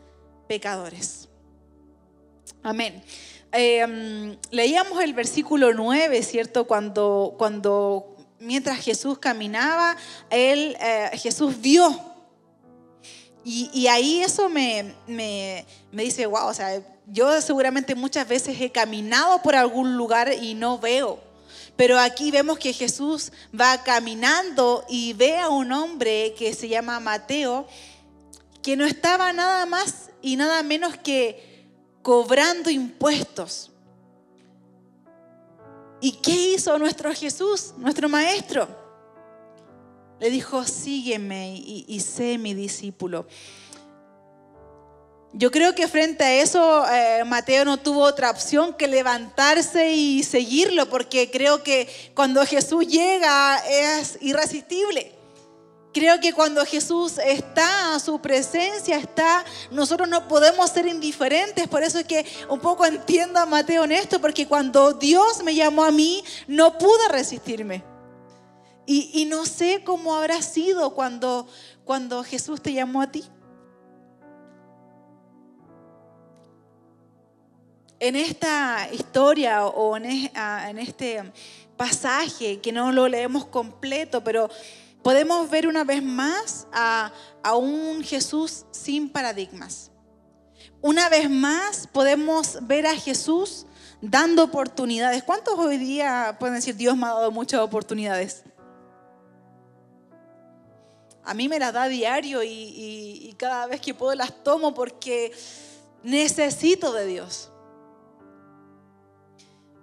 pecadores. 0.50 1.30
Amén. 2.64 3.02
Eh, 3.54 4.38
leíamos 4.52 5.02
el 5.02 5.14
versículo 5.14 5.74
9, 5.74 6.22
¿cierto? 6.22 6.68
Cuando, 6.68 7.36
cuando 7.38 8.18
mientras 8.40 8.80
Jesús 8.80 9.20
caminaba, 9.20 9.96
él, 10.30 10.78
eh, 10.80 11.12
Jesús 11.14 11.60
vio. 11.60 12.08
Y, 13.46 13.88
ahí 13.88 14.22
eso 14.22 14.48
me, 14.48 14.94
me, 15.08 15.66
me, 15.92 16.04
dice, 16.04 16.28
wow, 16.28 16.50
o 16.50 16.54
sea, 16.54 16.84
yo 17.08 17.42
seguramente 17.42 17.96
muchas 17.96 18.28
veces 18.28 18.60
he 18.62 18.70
caminado 18.70 19.42
por 19.42 19.56
algún 19.56 19.98
lugar 19.98 20.32
y 20.40 20.54
no 20.54 20.78
veo. 20.78 21.20
Pero 21.76 21.98
aquí 21.98 22.30
vemos 22.30 22.60
que 22.60 22.74
Jesús 22.74 23.32
va 23.58 23.82
caminando 23.84 24.86
y 24.88 25.14
ve 25.14 25.40
a 25.40 25.50
un 25.50 25.72
hombre 25.72 26.36
que 26.38 26.54
se 26.54 26.68
llama 26.68 27.00
Mateo, 27.00 27.68
que 28.62 28.76
no 28.76 28.86
estaba 28.86 29.34
nada 29.34 29.66
más 29.66 30.10
y 30.22 30.36
nada 30.36 30.62
menos 30.62 30.98
que 30.98 31.66
cobrando 32.02 32.70
impuestos. 32.70 33.69
¿Y 36.02 36.14
qué 36.14 36.32
hizo 36.32 36.78
nuestro 36.80 37.14
Jesús, 37.14 37.74
nuestro 37.78 38.08
Maestro? 38.08 38.68
Le 40.20 40.30
dijo, 40.30 40.66
sígueme 40.66 41.56
y, 41.56 42.00
sé 42.00 42.38
mi 42.38 42.54
discípulo. 42.54 43.26
Yo 45.32 45.52
creo 45.52 45.76
que 45.76 45.88
frente 45.88 46.24
a 46.24 46.42
eso 46.42 46.86
eh, 46.92 47.24
Mateo 47.24 47.64
no 47.64 47.78
tuvo 47.78 48.02
otra 48.02 48.32
opción 48.32 48.74
que 48.74 48.88
levantarse 48.88 49.92
y 49.92 50.24
seguirlo, 50.24 50.90
porque 50.90 51.30
creo 51.30 51.64
que 51.64 51.88
cuando 52.16 52.46
Jesús 52.46 52.88
llega 52.88 53.58
es 53.70 54.18
irresistible. 54.22 55.19
Creo 55.92 56.20
que 56.20 56.34
cuando 56.34 56.64
Jesús 56.66 57.18
está, 57.18 58.00
su 58.00 58.20
presencia 58.22 58.98
está, 58.98 59.44
nosotros 59.72 60.08
no 60.08 60.28
podemos 60.28 60.70
ser 60.70 60.86
indiferentes. 60.86 61.68
Por 61.68 61.82
eso 61.82 61.98
es 61.98 62.06
que 62.06 62.26
un 62.48 62.60
poco 62.60 62.86
entiendo 62.86 63.40
a 63.40 63.48
Mateo 63.48 63.86
en 63.86 63.94
esto, 63.94 64.22
porque 64.22 64.48
cuando 64.48 64.94
Dios 64.94 65.44
me 65.44 65.56
llamó 65.56 65.84
a 65.84 65.92
mí, 65.92 66.24
no 66.48 66.78
pude 66.78 67.08
resistirme. 67.10 67.84
Y, 68.92 69.26
no 69.26 69.46
sé 69.46 69.84
cómo 69.84 70.16
habrá 70.16 70.42
sido 70.42 70.96
cuando, 70.96 71.48
cuando 71.86 72.24
Jesús 72.24 72.60
te 72.60 72.74
llamó 72.74 73.04
a 73.04 73.12
ti. 73.12 73.24
En 78.00 78.16
esta 78.16 78.90
historia 78.92 79.68
o 79.68 79.96
en, 79.96 80.06
en 80.06 80.80
este 80.80 81.32
pasaje, 81.78 82.60
que 82.60 82.72
no 82.72 82.92
lo 82.92 83.08
leemos 83.08 83.46
completo, 83.46 84.24
pero 84.24 84.50
podemos 85.04 85.50
ver 85.50 85.68
una 85.68 85.84
vez 85.84 86.04
más 86.04 86.68
a, 86.72 87.12
un 87.56 88.04
Jesús 88.04 88.66
sin 88.72 89.10
paradigmas. 89.10 89.92
Una 90.82 91.10
vez 91.10 91.30
más 91.30 91.88
podemos 91.88 92.60
ver 92.62 92.86
a 92.86 92.96
Jesús 92.96 93.66
dando 94.02 94.44
oportunidades. 94.44 95.24
¿Cuántos 95.24 95.58
hoy 95.58 95.78
día 95.78 96.38
pueden 96.40 96.56
decir, 96.56 96.76
Dios 96.76 96.96
me 96.96 97.06
ha 97.06 97.10
dado 97.10 97.32
muchas 97.32 97.62
oportunidades? 97.62 98.44
A 101.24 101.34
mí 101.34 101.50
me 101.50 101.60
las 101.60 101.74
da 101.74 101.88
diario 101.88 102.44
y, 102.44 102.50
y, 102.50 103.34
cada 103.38 103.68
vez 103.68 103.82
que 103.82 103.94
puedo 103.94 104.16
las 104.16 104.44
tomo 104.44 104.74
porque 104.74 105.32
necesito 106.04 106.92
de 106.94 107.06
Dios. 107.06 107.49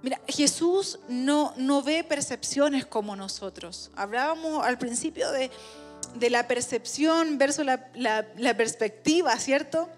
Mira, 0.03 0.21
Jesús 0.29 0.99
no, 1.09 1.53
no 1.57 1.83
ve 1.83 2.05
percepciones 2.05 2.87
como 2.87 3.17
nosotros. 3.17 3.91
Hablábamos 3.97 4.65
al 4.65 4.79
principio 4.79 5.31
de, 5.33 5.51
la 6.31 6.47
percepción 6.47 7.39
versus 7.39 7.65
la, 7.65 8.57
perspectiva, 8.57 9.37
¿cierto? 9.39 9.89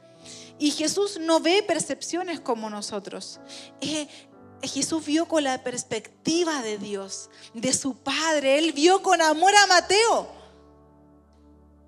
Y 0.59 0.71
Jesús 0.71 1.19
no 1.21 1.41
ve 1.41 1.63
percepciones 1.63 2.41
como 2.41 2.71
nosotros. 2.71 3.41
Eh, 3.81 4.09
Jesús 4.63 5.05
vio 5.05 5.27
con 5.27 5.45
la 5.45 5.63
perspectiva 5.63 6.63
de 6.63 6.79
Dios, 6.79 7.31
de 7.55 7.73
su 7.73 7.95
Padre. 7.95 8.59
Él 8.59 8.73
vio 8.73 9.03
con 9.03 9.21
amor 9.21 9.55
a 9.55 9.67
Mateo. 9.67 10.29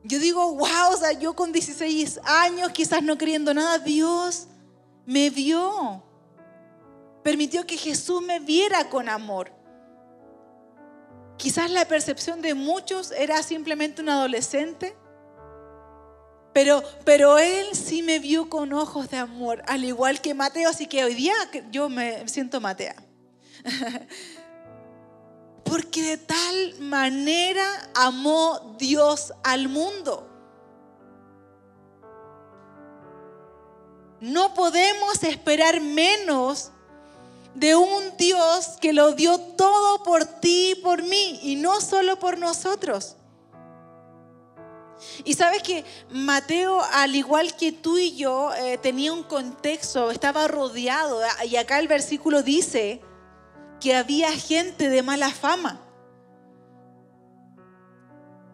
Yo 0.02 0.18
digo, 0.18 0.54
wow, 0.54 0.92
o 0.92 0.96
sea, 0.96 1.12
yo 1.12 1.34
con 1.34 1.52
16 1.52 2.20
años, 2.24 2.70
quizás 2.70 3.02
no 3.02 3.18
creyendo 3.18 3.52
nada, 3.52 3.78
Dios 3.78 4.46
me 5.04 5.28
vio 5.28 6.02
permitió 7.22 7.66
que 7.66 7.76
Jesús 7.76 8.22
me 8.22 8.40
viera 8.40 8.88
con 8.88 9.08
amor. 9.08 9.52
Quizás 11.36 11.70
la 11.70 11.86
percepción 11.86 12.42
de 12.42 12.54
muchos 12.54 13.12
era 13.12 13.42
simplemente 13.42 14.02
un 14.02 14.10
adolescente, 14.10 14.94
pero, 16.52 16.82
pero 17.04 17.38
Él 17.38 17.66
sí 17.72 18.02
me 18.02 18.18
vio 18.18 18.50
con 18.50 18.72
ojos 18.72 19.08
de 19.08 19.18
amor, 19.18 19.62
al 19.66 19.84
igual 19.84 20.20
que 20.20 20.34
Mateo, 20.34 20.68
así 20.68 20.86
que 20.86 21.04
hoy 21.04 21.14
día 21.14 21.34
yo 21.70 21.88
me 21.88 22.28
siento 22.28 22.60
Matea. 22.60 22.96
Porque 25.64 26.02
de 26.02 26.18
tal 26.18 26.80
manera 26.80 27.64
amó 27.94 28.76
Dios 28.78 29.32
al 29.44 29.68
mundo. 29.68 30.26
No 34.20 34.52
podemos 34.52 35.22
esperar 35.22 35.80
menos 35.80 36.72
de 37.54 37.74
un 37.74 38.16
Dios 38.16 38.78
que 38.80 38.92
lo 38.92 39.12
dio 39.12 39.38
todo 39.38 40.02
por 40.02 40.24
ti 40.24 40.72
y 40.72 40.74
por 40.76 41.02
mí 41.02 41.40
y 41.42 41.56
no 41.56 41.80
solo 41.80 42.18
por 42.18 42.38
nosotros. 42.38 43.16
Y 45.24 45.34
sabes 45.34 45.62
que 45.62 45.84
Mateo, 46.10 46.80
al 46.92 47.14
igual 47.16 47.56
que 47.56 47.72
tú 47.72 47.98
y 47.98 48.16
yo, 48.16 48.52
eh, 48.54 48.78
tenía 48.78 49.12
un 49.12 49.22
contexto, 49.22 50.10
estaba 50.10 50.46
rodeado. 50.46 51.20
Y 51.48 51.56
acá 51.56 51.78
el 51.78 51.88
versículo 51.88 52.42
dice 52.42 53.00
que 53.80 53.94
había 53.94 54.30
gente 54.32 54.88
de 54.88 55.02
mala 55.02 55.30
fama. 55.30 55.80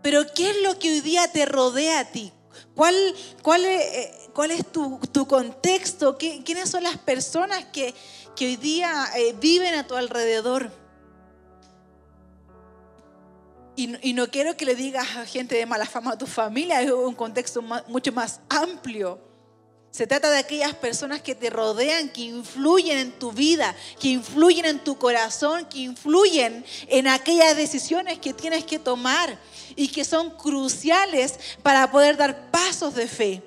Pero 0.03 0.25
¿qué 0.35 0.51
es 0.51 0.63
lo 0.63 0.79
que 0.79 0.91
hoy 0.91 1.01
día 1.01 1.27
te 1.33 1.47
rodea 1.47 2.01
a 2.01 2.05
ti? 2.05 2.33
¿Cuál, 2.77 2.95
cuál, 3.43 3.65
eh, 3.65 4.13
cuál 4.33 4.53
es 4.53 4.65
tu, 4.71 5.01
contexto? 5.27 6.17
¿Quiénes 6.17 6.71
son 6.71 6.85
las 6.85 6.97
personas 6.99 7.65
que, 7.67 7.93
que 8.37 8.47
hoy 8.47 8.57
día 8.57 9.09
eh, 9.17 9.35
viven 9.41 9.75
a 9.75 9.87
tu 9.87 9.97
alrededor? 9.97 10.71
Y, 13.75 14.15
no 14.15 14.31
quiero 14.31 14.57
que 14.57 14.65
le 14.65 14.75
digas 14.75 15.17
a 15.17 15.27
gente 15.27 15.55
de 15.55 15.67
mala 15.67 15.85
fama 15.85 16.13
a 16.13 16.19
tu 16.19 16.27
familia, 16.27 16.81
es 16.81 16.91
un 16.91 17.15
contexto 17.15 17.61
mucho 17.61 18.11
más 18.11 18.41
amplio. 18.49 19.21
Se 19.91 20.07
trata 20.07 20.31
de 20.31 20.39
aquellas 20.39 20.75
personas 20.75 21.21
que 21.21 21.35
te 21.35 21.51
rodean, 21.51 22.09
que 22.09 22.23
influyen 22.23 22.99
en 22.99 23.13
tu 23.19 23.33
vida, 23.33 23.75
que 24.01 24.09
influyen 24.09 24.65
en 24.65 24.79
tu 24.79 24.97
corazón, 24.99 25.67
que 25.67 25.81
influyen 25.81 26.65
en 26.89 27.07
aquellas 27.07 27.57
decisiones 27.57 28.19
que 28.19 28.33
tienes 28.33 28.65
que 28.65 28.79
tomar 28.79 29.39
y 29.75 29.89
que 29.89 30.05
son 30.05 30.31
cruciales 30.31 31.39
para 31.63 31.91
poder 31.91 32.17
dar 32.17 32.51
pasos 32.51 32.95
de 32.95 33.09
fe. 33.09 33.43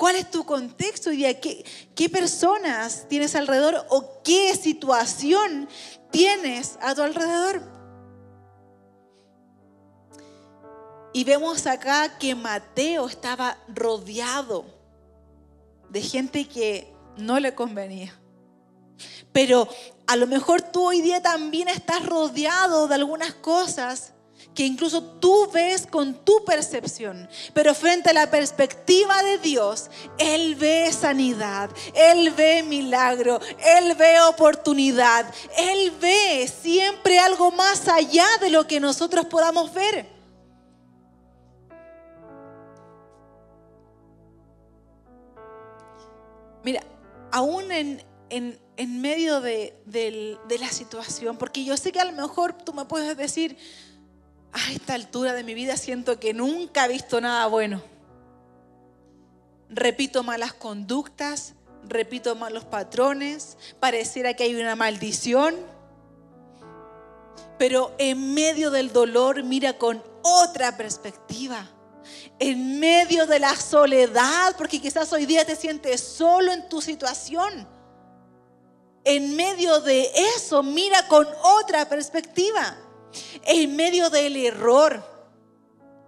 ¿Cuál 0.00 0.16
es 0.16 0.30
tu 0.30 0.46
contexto 0.46 1.12
y 1.12 1.24
qué, 1.34 1.62
qué 1.94 2.08
personas 2.08 3.06
tienes 3.06 3.34
alrededor 3.34 3.84
o 3.90 4.22
qué 4.24 4.54
situación 4.54 5.68
tienes 6.10 6.78
a 6.80 6.94
tu 6.94 7.02
alrededor? 7.02 7.60
Y 11.12 11.24
vemos 11.24 11.66
acá 11.66 12.16
que 12.16 12.34
Mateo 12.34 13.08
estaba 13.08 13.58
rodeado 13.68 14.64
de 15.90 16.00
gente 16.00 16.48
que 16.48 16.90
no 17.18 17.38
le 17.38 17.54
convenía. 17.54 18.18
Pero 19.34 19.68
a 20.06 20.16
lo 20.16 20.26
mejor 20.26 20.62
tú 20.62 20.86
hoy 20.86 21.02
día 21.02 21.20
también 21.20 21.68
estás 21.68 22.06
rodeado 22.06 22.88
de 22.88 22.94
algunas 22.94 23.34
cosas 23.34 24.14
que 24.54 24.64
incluso 24.64 25.02
tú 25.02 25.50
ves 25.52 25.86
con 25.86 26.14
tu 26.24 26.44
percepción, 26.44 27.28
pero 27.54 27.74
frente 27.74 28.10
a 28.10 28.12
la 28.12 28.30
perspectiva 28.30 29.22
de 29.22 29.38
Dios, 29.38 29.90
Él 30.18 30.54
ve 30.56 30.92
sanidad, 30.92 31.70
Él 31.94 32.30
ve 32.30 32.62
milagro, 32.62 33.40
Él 33.58 33.94
ve 33.94 34.20
oportunidad, 34.22 35.32
Él 35.56 35.92
ve 36.00 36.48
siempre 36.48 37.18
algo 37.18 37.50
más 37.52 37.88
allá 37.88 38.26
de 38.40 38.50
lo 38.50 38.66
que 38.66 38.80
nosotros 38.80 39.26
podamos 39.26 39.72
ver. 39.72 40.20
Mira, 46.62 46.82
aún 47.32 47.72
en, 47.72 48.04
en, 48.28 49.00
medio 49.00 49.40
de, 49.40 49.74
de, 49.86 50.58
la 50.58 50.68
situación, 50.68 51.36
porque 51.36 51.64
yo 51.64 51.76
sé 51.76 51.90
que 51.92 52.00
a 52.00 52.04
lo 52.04 52.12
mejor 52.12 52.52
tú 52.52 52.72
me 52.72 52.84
puedes 52.84 53.16
decir, 53.16 53.56
a 54.52 54.72
esta 54.72 54.94
altura 54.94 55.32
de 55.32 55.44
mi 55.44 55.54
vida 55.54 55.76
siento 55.76 56.18
que 56.18 56.34
nunca 56.34 56.84
he 56.84 56.88
visto 56.88 57.20
nada 57.20 57.46
bueno. 57.46 57.82
Repito 59.68 60.22
malas 60.22 60.52
conductas, 60.52 61.54
repito 61.84 62.34
malos 62.34 62.64
patrones, 62.64 63.56
pareciera 63.78 64.34
que 64.34 64.44
hay 64.44 64.54
una 64.54 64.76
maldición. 64.76 65.54
Pero 67.58 67.94
en 67.98 68.34
medio 68.34 68.70
del 68.70 68.92
dolor 68.92 69.44
mira 69.44 69.78
con 69.78 70.02
otra 70.22 70.76
perspectiva 70.76 71.68
en 72.40 72.80
medio 72.80 73.26
de 73.26 73.38
la 73.38 73.54
soledad, 73.54 74.56
porque 74.56 74.80
quizás 74.80 75.12
hoy 75.12 75.26
día 75.26 75.44
te 75.44 75.54
sientes 75.54 76.00
solo 76.00 76.52
en 76.52 76.68
tu 76.70 76.80
situación. 76.80 77.68
En 79.04 79.36
medio 79.36 79.80
de 79.80 80.10
eso, 80.36 80.62
mira 80.62 81.06
con 81.06 81.28
otra 81.42 81.86
perspectiva. 81.86 82.78
En 83.44 83.76
medio 83.76 84.10
del 84.10 84.36
error, 84.36 85.02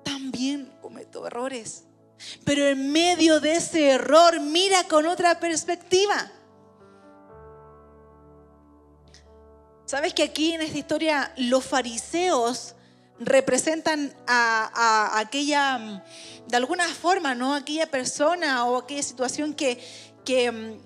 también 0.04 0.72
cometo 0.80 1.26
errores. 1.26 1.84
Pero 2.44 2.66
en 2.66 2.92
medio 2.92 3.40
de 3.40 3.52
ese 3.54 3.90
error, 3.90 4.40
mira 4.40 4.84
con 4.84 5.06
otra 5.06 5.40
perspectiva. 5.40 6.30
¿Sabes 9.84 10.14
que 10.14 10.22
aquí 10.22 10.54
en 10.54 10.62
esta 10.62 10.78
historia 10.78 11.34
los 11.36 11.64
fariseos 11.64 12.74
representan 13.18 14.14
a, 14.26 15.18
aquella, 15.18 16.02
de 16.46 16.56
alguna 16.56 16.88
forma, 16.88 17.34
¿no? 17.34 17.54
Aquella 17.54 17.86
persona 17.86 18.64
o 18.64 18.78
aquella 18.78 19.02
situación 19.02 19.54
que, 19.54 19.78
que, 20.24 20.78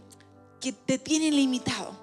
que 0.61 0.73
te 0.73 0.99
tiene 0.99 1.31
limitado. 1.31 1.97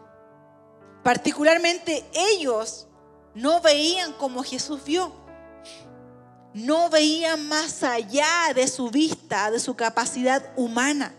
Particularmente 1.03 2.05
ellos 2.13 2.87
no 3.35 3.61
veían 3.61 4.13
como 4.13 4.43
Jesús 4.43 4.83
vio. 4.83 5.11
No 6.53 6.89
veían 6.89 7.47
más 7.47 7.81
allá 7.81 8.53
de 8.53 8.67
su 8.67 8.89
vista, 8.89 9.49
de 9.49 9.59
su 9.59 9.75
capacidad 9.75 10.53
humana. 10.55 11.13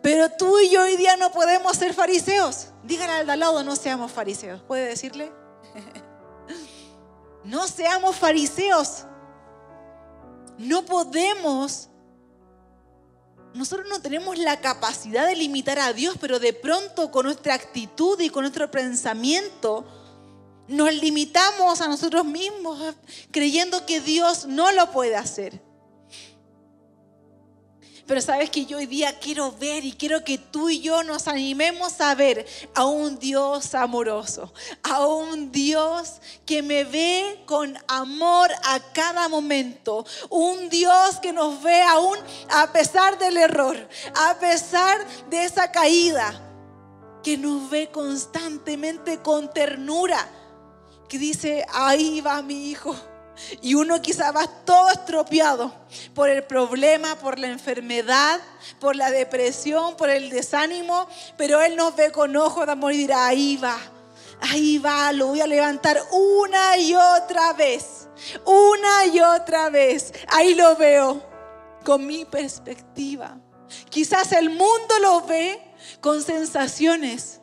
Pero 0.00 0.30
tú 0.30 0.58
y 0.60 0.70
yo 0.70 0.82
hoy 0.82 0.96
día 0.96 1.16
no 1.16 1.32
podemos 1.32 1.76
ser 1.76 1.92
fariseos. 1.94 2.68
Dígale 2.84 3.12
al 3.12 3.26
de 3.26 3.32
al 3.32 3.40
lado, 3.40 3.64
no 3.64 3.74
seamos 3.74 4.12
fariseos. 4.12 4.60
¿Puede 4.62 4.86
decirle? 4.86 5.32
No 7.44 7.66
seamos 7.66 8.14
fariseos. 8.14 9.04
No 10.56 10.84
podemos. 10.84 11.88
Nosotros 13.52 13.88
no 13.88 14.00
tenemos 14.00 14.38
la 14.38 14.60
capacidad 14.60 15.26
de 15.26 15.34
limitar 15.34 15.80
a 15.80 15.92
Dios, 15.92 16.14
pero 16.20 16.38
de 16.38 16.52
pronto 16.52 17.10
con 17.10 17.26
nuestra 17.26 17.54
actitud 17.54 18.20
y 18.20 18.30
con 18.30 18.42
nuestro 18.42 18.70
pensamiento 18.70 19.84
nos 20.68 20.94
limitamos 20.94 21.80
a 21.80 21.88
nosotros 21.88 22.24
mismos 22.24 22.94
creyendo 23.30 23.84
que 23.86 24.00
Dios 24.00 24.46
no 24.46 24.72
lo 24.72 24.90
puede 24.90 25.16
hacer. 25.16 25.60
Pero 28.06 28.20
sabes 28.20 28.50
que 28.50 28.66
yo 28.66 28.78
hoy 28.78 28.86
día 28.86 29.18
quiero 29.20 29.52
ver 29.52 29.84
y 29.84 29.92
quiero 29.92 30.24
que 30.24 30.36
tú 30.36 30.68
y 30.68 30.80
yo 30.80 31.04
nos 31.04 31.28
animemos 31.28 32.00
a 32.00 32.14
ver 32.14 32.44
a 32.74 32.84
un 32.84 33.18
Dios 33.18 33.74
amoroso, 33.74 34.52
a 34.82 35.06
un 35.06 35.52
Dios 35.52 36.20
que 36.44 36.62
me 36.62 36.84
ve 36.84 37.42
con 37.46 37.78
amor 37.86 38.50
a 38.64 38.80
cada 38.92 39.28
momento, 39.28 40.04
un 40.30 40.68
Dios 40.68 41.20
que 41.22 41.32
nos 41.32 41.62
ve 41.62 41.80
aún 41.82 42.18
a 42.50 42.72
pesar 42.72 43.18
del 43.18 43.36
error, 43.36 43.88
a 44.14 44.38
pesar 44.38 45.06
de 45.30 45.44
esa 45.44 45.70
caída, 45.70 46.38
que 47.22 47.38
nos 47.38 47.70
ve 47.70 47.88
constantemente 47.92 49.22
con 49.22 49.52
ternura, 49.54 50.28
que 51.12 51.18
dice, 51.18 51.66
ahí 51.74 52.22
va 52.22 52.40
mi 52.40 52.70
hijo 52.70 52.96
y 53.60 53.74
uno 53.74 54.00
quizá 54.00 54.32
va 54.32 54.46
todo 54.46 54.88
estropeado 54.88 55.70
por 56.14 56.30
el 56.30 56.42
problema, 56.44 57.16
por 57.16 57.38
la 57.38 57.48
enfermedad, 57.48 58.40
por 58.80 58.96
la 58.96 59.10
depresión, 59.10 59.94
por 59.98 60.08
el 60.08 60.30
desánimo, 60.30 61.06
pero 61.36 61.60
Él 61.60 61.76
nos 61.76 61.94
ve 61.96 62.10
con 62.12 62.34
ojos 62.34 62.64
de 62.64 62.72
amor 62.72 62.94
y 62.94 62.96
dirá, 62.96 63.26
ahí 63.26 63.58
va, 63.58 63.76
ahí 64.40 64.78
va, 64.78 65.12
lo 65.12 65.26
voy 65.26 65.42
a 65.42 65.46
levantar 65.46 66.02
una 66.12 66.78
y 66.78 66.94
otra 66.94 67.52
vez, 67.52 68.08
una 68.46 69.04
y 69.04 69.20
otra 69.20 69.68
vez. 69.68 70.14
Ahí 70.28 70.54
lo 70.54 70.76
veo 70.76 71.22
con 71.84 72.06
mi 72.06 72.24
perspectiva. 72.24 73.36
Quizás 73.90 74.32
el 74.32 74.48
mundo 74.48 74.98
lo 75.02 75.26
ve 75.26 75.60
con 76.00 76.22
sensaciones 76.22 77.41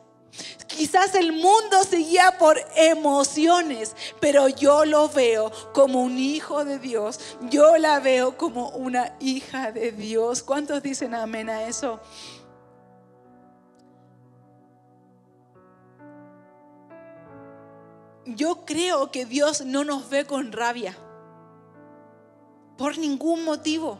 Quizás 0.76 1.14
el 1.16 1.32
mundo 1.32 1.82
se 1.88 1.96
guía 1.96 2.38
por 2.38 2.56
emociones, 2.76 3.96
pero 4.20 4.48
yo 4.48 4.84
lo 4.84 5.08
veo 5.08 5.50
como 5.72 6.02
un 6.02 6.16
hijo 6.16 6.64
de 6.64 6.78
Dios. 6.78 7.18
Yo 7.50 7.76
la 7.76 7.98
veo 7.98 8.36
como 8.36 8.68
una 8.70 9.16
hija 9.18 9.72
de 9.72 9.90
Dios. 9.90 10.42
¿Cuántos 10.42 10.82
dicen 10.82 11.14
amén 11.14 11.50
a 11.50 11.64
eso? 11.64 12.00
Yo 18.24 18.64
creo 18.64 19.10
que 19.10 19.26
Dios 19.26 19.64
no 19.64 19.82
nos 19.82 20.08
ve 20.08 20.24
con 20.24 20.52
rabia. 20.52 20.96
Por 22.78 22.96
ningún 22.96 23.44
motivo. 23.44 23.98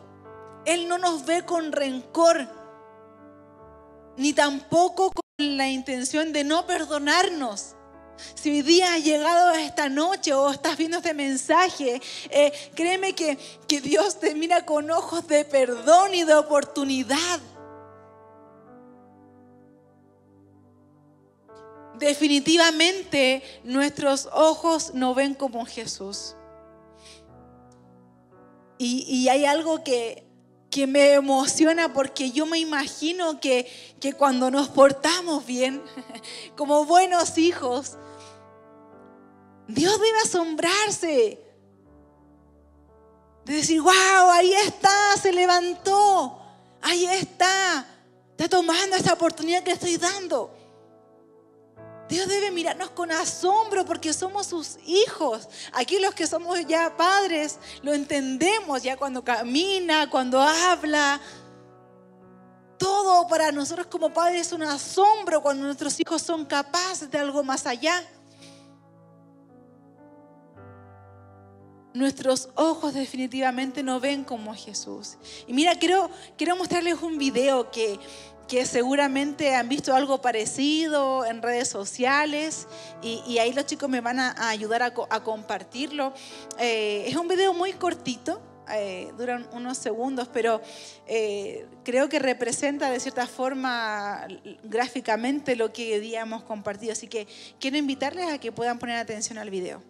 Él 0.64 0.88
no 0.88 0.98
nos 0.98 1.26
ve 1.26 1.44
con 1.44 1.72
rencor. 1.72 2.59
Ni 4.16 4.32
tampoco 4.32 5.12
con 5.12 5.56
la 5.56 5.68
intención 5.68 6.32
de 6.32 6.44
no 6.44 6.66
perdonarnos. 6.66 7.74
Si 8.34 8.50
hoy 8.50 8.62
día 8.62 8.94
has 8.94 9.04
llegado 9.04 9.52
esta 9.52 9.88
noche 9.88 10.34
o 10.34 10.50
estás 10.50 10.76
viendo 10.76 10.98
este 10.98 11.14
mensaje, 11.14 12.02
eh, 12.30 12.52
créeme 12.74 13.14
que, 13.14 13.38
que 13.66 13.80
Dios 13.80 14.20
te 14.20 14.34
mira 14.34 14.66
con 14.66 14.90
ojos 14.90 15.26
de 15.26 15.44
perdón 15.44 16.14
y 16.14 16.24
de 16.24 16.34
oportunidad. 16.34 17.40
Definitivamente 21.98 23.42
nuestros 23.62 24.28
ojos 24.32 24.92
no 24.94 25.14
ven 25.14 25.34
como 25.34 25.66
Jesús. 25.66 26.34
Y, 28.82 29.28
hay 29.28 29.44
algo 29.44 29.84
que, 29.84 30.26
que, 30.70 30.86
me 30.86 31.14
emociona 31.14 31.92
porque 31.92 32.30
yo 32.30 32.46
me 32.46 32.58
imagino 32.58 33.40
que, 33.40 33.66
que 34.00 34.12
cuando 34.12 34.50
nos 34.50 34.68
portamos 34.68 35.44
bien, 35.46 35.82
como 36.56 36.84
buenos 36.84 37.38
hijos, 37.38 37.96
Dios 39.68 40.00
debe 40.00 40.18
asombrarse. 40.20 41.46
De 43.44 43.54
decir, 43.54 43.80
wow, 43.80 44.30
ahí 44.32 44.52
está, 44.52 45.16
se 45.20 45.32
levantó, 45.32 46.40
ahí 46.82 47.06
está, 47.06 47.86
está 48.30 48.48
tomando 48.48 48.96
esta 48.96 49.14
oportunidad 49.14 49.62
que 49.62 49.72
estoy 49.72 49.96
dando. 49.96 50.59
Dios 52.10 52.26
debe 52.26 52.50
mirarnos 52.50 52.90
con 52.90 53.12
asombro 53.12 53.86
porque 53.86 54.12
somos 54.12 54.48
sus 54.48 54.78
hijos. 54.84 55.48
Aquí 55.72 56.00
los 56.00 56.12
que 56.12 56.26
somos 56.26 56.66
ya 56.66 56.96
padres 56.96 57.60
lo 57.82 57.94
entendemos 57.94 58.82
ya 58.82 58.96
cuando 58.96 59.22
camina, 59.22 60.10
cuando 60.10 60.40
habla. 60.40 61.20
Todo 62.76 63.28
para 63.28 63.52
nosotros 63.52 63.86
como 63.86 64.12
padres 64.12 64.48
es 64.48 64.52
un 64.52 64.64
asombro 64.64 65.40
cuando 65.40 65.64
nuestros 65.64 66.00
hijos 66.00 66.20
son 66.20 66.44
capaces 66.44 67.08
de 67.08 67.18
algo 67.18 67.44
más 67.44 67.64
allá. 67.64 68.04
Nuestros 71.94 72.48
ojos 72.56 72.92
definitivamente 72.92 73.84
no 73.84 74.00
ven 74.00 74.24
como 74.24 74.52
Jesús. 74.54 75.16
Y 75.46 75.52
mira, 75.52 75.76
quiero, 75.76 76.10
quiero 76.36 76.56
mostrarles 76.56 77.02
un 77.02 77.18
video 77.18 77.70
que 77.70 78.00
que 78.50 78.66
seguramente 78.66 79.54
han 79.54 79.68
visto 79.68 79.94
algo 79.94 80.20
parecido 80.20 81.24
en 81.24 81.40
redes 81.40 81.68
sociales 81.68 82.66
y, 83.00 83.38
ahí 83.38 83.52
los 83.52 83.64
chicos 83.64 83.88
me 83.88 84.00
van 84.00 84.18
a, 84.18 84.48
ayudar 84.48 84.82
a, 84.82 85.20
compartirlo. 85.22 86.12
Eh, 86.58 87.04
es 87.06 87.14
un 87.14 87.28
video 87.28 87.54
muy 87.54 87.74
cortito, 87.74 88.42
eh, 88.72 89.12
duran 89.16 89.46
unos 89.52 89.78
segundos, 89.78 90.28
pero 90.32 90.60
eh, 91.06 91.64
creo 91.84 92.08
que 92.08 92.18
representa 92.18 92.90
de 92.90 92.98
cierta 92.98 93.28
forma 93.28 94.26
gráficamente 94.64 95.54
lo 95.54 95.72
que 95.72 96.00
hoy 96.00 96.16
hemos 96.16 96.42
compartido. 96.42 96.90
Así 96.90 97.06
que 97.06 97.28
quiero 97.60 97.76
invitarles 97.76 98.32
a 98.32 98.38
que 98.38 98.50
puedan 98.50 98.80
poner 98.80 98.96
atención 98.96 99.38
al 99.38 99.50
video. 99.50 99.80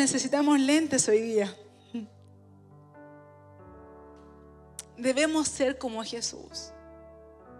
Necesitamos 0.00 0.58
lentes 0.58 1.08
hoy 1.08 1.20
día? 1.20 1.54
Debemos 4.96 5.48
ser 5.48 5.78
como 5.78 6.02
Jesús. 6.02 6.72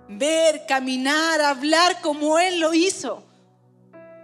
Ver, 0.09 0.64
caminar, 0.66 1.40
hablar 1.40 2.00
como 2.00 2.38
Él 2.38 2.59
lo 2.61 2.74
hizo. 2.74 3.22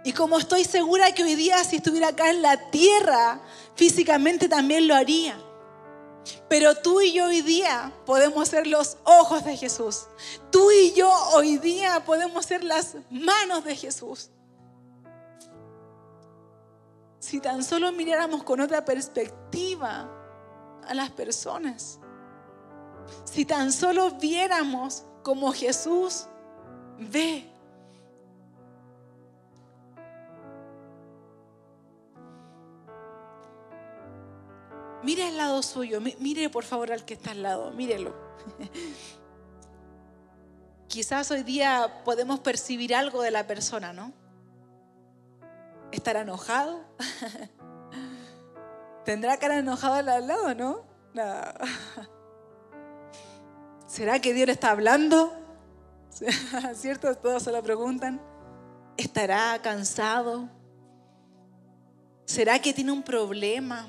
Y 0.03 0.13
como 0.13 0.37
estoy 0.37 0.63
segura 0.63 1.13
que 1.13 1.23
hoy 1.23 1.35
día 1.35 1.63
si 1.63 1.77
estuviera 1.77 2.09
acá 2.09 2.29
en 2.29 2.41
la 2.41 2.69
tierra, 2.71 3.41
físicamente 3.75 4.49
también 4.49 4.87
lo 4.87 4.95
haría. 4.95 5.39
Pero 6.49 6.75
tú 6.75 7.01
y 7.01 7.13
yo 7.13 7.25
hoy 7.25 7.41
día 7.41 7.93
podemos 8.05 8.49
ser 8.49 8.67
los 8.67 8.97
ojos 9.03 9.45
de 9.45 9.55
Jesús. 9.57 10.07
Tú 10.51 10.71
y 10.71 10.93
yo 10.93 11.11
hoy 11.33 11.57
día 11.57 12.03
podemos 12.05 12.45
ser 12.45 12.63
las 12.63 12.95
manos 13.09 13.63
de 13.63 13.75
Jesús. 13.75 14.29
Si 17.27 17.41
tan 17.41 17.61
solo 17.61 17.91
miráramos 17.91 18.43
con 18.43 18.61
otra 18.61 18.85
perspectiva 18.85 20.09
a 20.87 20.93
las 20.93 21.11
personas. 21.11 21.99
Si 23.25 23.43
tan 23.43 23.73
solo 23.73 24.11
viéramos 24.11 25.03
como 25.23 25.51
Jesús 25.51 26.27
ve. 26.97 27.51
Mire 35.03 35.23
al 35.23 35.35
lado 35.35 35.61
suyo, 35.63 35.99
mire 35.99 36.49
por 36.49 36.63
favor 36.63 36.93
al 36.93 37.03
que 37.03 37.15
está 37.15 37.31
al 37.31 37.43
lado, 37.43 37.71
mírelo. 37.71 38.15
Quizás 40.87 41.29
hoy 41.31 41.43
día 41.43 42.03
podemos 42.05 42.39
percibir 42.39 42.95
algo 42.95 43.21
de 43.21 43.31
la 43.31 43.45
persona, 43.45 43.91
¿no? 43.91 44.13
¿Estará 45.97 46.21
enojado? 46.21 46.85
¿Tendrá 49.03 49.37
cara 49.37 49.57
enojado 49.57 49.95
al 49.95 50.05
lado, 50.05 50.53
no? 50.53 50.85
¿Será 53.87 54.19
que 54.19 54.31
Dios 54.31 54.45
le 54.45 54.53
está 54.53 54.69
hablando? 54.69 55.33
¿Cierto? 56.75 57.15
Todos 57.15 57.41
se 57.41 57.51
lo 57.51 57.63
preguntan. 57.63 58.21
¿Estará 58.95 59.59
cansado? 59.63 60.47
¿Será 62.25 62.59
que 62.59 62.73
tiene 62.73 62.91
un 62.91 63.01
problema? 63.01 63.87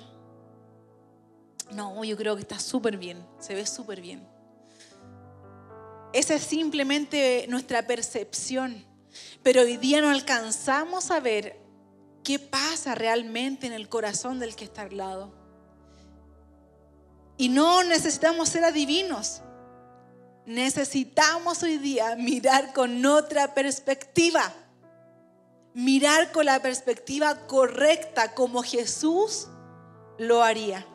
No, 1.71 2.03
yo 2.05 2.17
creo 2.17 2.37
que 2.37 2.43
está 2.43 2.59
súper 2.59 2.97
bien, 2.97 3.23
se 3.39 3.55
ve 3.55 3.67
súper 3.67 4.01
bien. 4.01 4.27
Esa 6.15 6.37
es 6.37 6.43
simplemente 6.43 7.45
nuestra 7.51 7.87
percepción, 7.87 8.83
pero 9.43 9.61
hoy 9.61 9.77
día 9.77 10.01
no 10.01 10.09
alcanzamos 10.09 11.11
a 11.11 11.21
ver 11.21 11.68
qué 12.29 12.39
pasa 12.39 12.95
realmente 12.95 13.67
en 13.67 13.73
el 13.73 13.89
corazón 13.89 14.39
del 14.39 14.55
que 14.55 14.65
está 14.65 14.83
al 14.83 14.99
lado. 14.99 15.33
Y 17.39 17.49
no 17.49 17.83
necesitamos 17.85 18.51
ser 18.51 18.65
adivinos. 18.65 19.41
Necesitamos 20.45 21.63
hoy 21.63 21.79
día 21.79 22.17
mirar 22.17 22.75
con 22.75 23.07
otra 23.07 23.55
perspectiva. 23.55 24.53
Mirar 25.73 26.31
con 26.31 26.45
la 26.45 26.61
perspectiva 26.61 27.47
correcta 27.47 28.35
como 28.35 28.63
Jesús 28.63 29.49
lo 30.19 30.43
haría. 30.43 30.87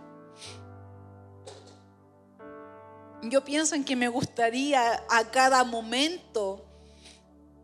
Yo 3.24 3.43
pienso 3.43 3.74
en 3.74 3.84
que 3.84 3.96
me 3.96 4.08
gustaría 4.08 5.04
a 5.10 5.32
cada 5.32 5.63
momento 5.63 6.63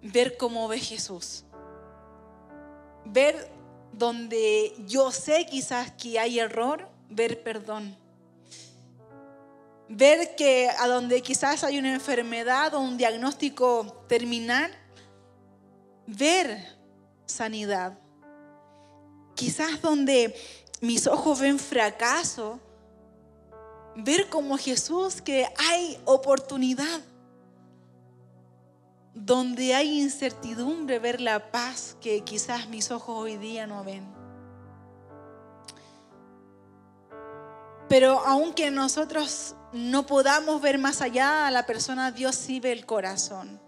ver 0.02 0.38
cómo 0.38 0.68
ve 0.68 0.80
Jesús. 0.80 1.44
Ver 3.06 3.59
donde 3.94 4.74
yo 4.88 5.12
sé 5.12 5.46
quizás 5.46 5.92
que 5.92 6.20
hay 6.20 6.40
error, 6.40 6.88
ver 7.10 7.44
perdón. 7.44 7.96
Ver 9.88 10.36
que 10.36 10.70
a 10.70 10.88
donde 10.88 11.22
quizás 11.22 11.64
hay 11.64 11.80
una 11.80 11.94
enfermedad 11.94 12.74
o 12.76 12.80
un 12.80 12.98
diagnóstico 12.98 14.06
terminal, 14.08 14.72
ver 16.06 16.78
sanidad. 17.26 17.98
Quizás 19.36 19.82
donde 19.82 20.36
mis 20.82 21.08
ojos 21.08 21.40
ven 21.40 21.58
fracaso, 21.58 22.60
ver 23.96 24.30
como 24.30 24.58
Jesús 24.58 25.22
que 25.22 25.48
hay 25.58 26.00
oportunidad 26.06 27.02
donde 29.26 29.76
hay 29.76 30.00
incertidumbre, 30.00 30.98
ver 31.00 31.20
la 31.20 31.52
paz 31.52 31.98
que 32.00 32.22
quizás 32.22 32.70
mis 32.70 32.90
ojos 32.90 33.16
hoy 33.18 33.38
día 33.38 33.68
no 33.68 33.84
ven. 33.84 34.08
Pero 37.90 38.20
aunque 38.26 38.72
nosotros 38.72 39.56
no 39.74 40.06
podamos 40.06 40.62
ver 40.62 40.78
más 40.78 41.02
allá 41.02 41.48
a 41.48 41.52
la 41.52 41.66
persona, 41.66 42.12
Dios 42.12 42.36
sí 42.36 42.60
ve 42.60 42.72
el 42.72 42.86
corazón. 42.86 43.60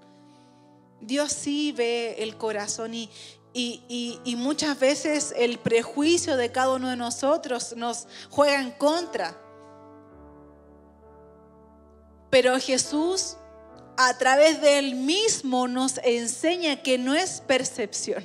Dios 1.01 1.33
sí 1.33 1.71
ve 1.71 2.15
el 2.19 2.37
corazón 2.37 2.93
y, 2.93 3.09
y, 3.53 4.35
muchas 4.37 4.79
veces 4.79 5.33
el 5.35 5.59
prejuicio 5.59 6.37
de 6.37 6.51
cada 6.51 6.75
uno 6.75 6.89
de 6.89 6.95
nosotros 6.95 7.75
nos 7.75 8.07
juega 8.29 8.61
en 8.61 8.71
contra. 8.71 9.35
Pero 12.29 12.57
Jesús 12.59 13.35
a 14.07 14.17
través 14.17 14.61
de 14.61 14.79
Él 14.79 14.95
mismo 14.95 15.67
nos 15.67 15.99
enseña 16.03 16.81
que 16.81 16.97
no 16.97 17.13
es 17.13 17.41
percepción, 17.41 18.23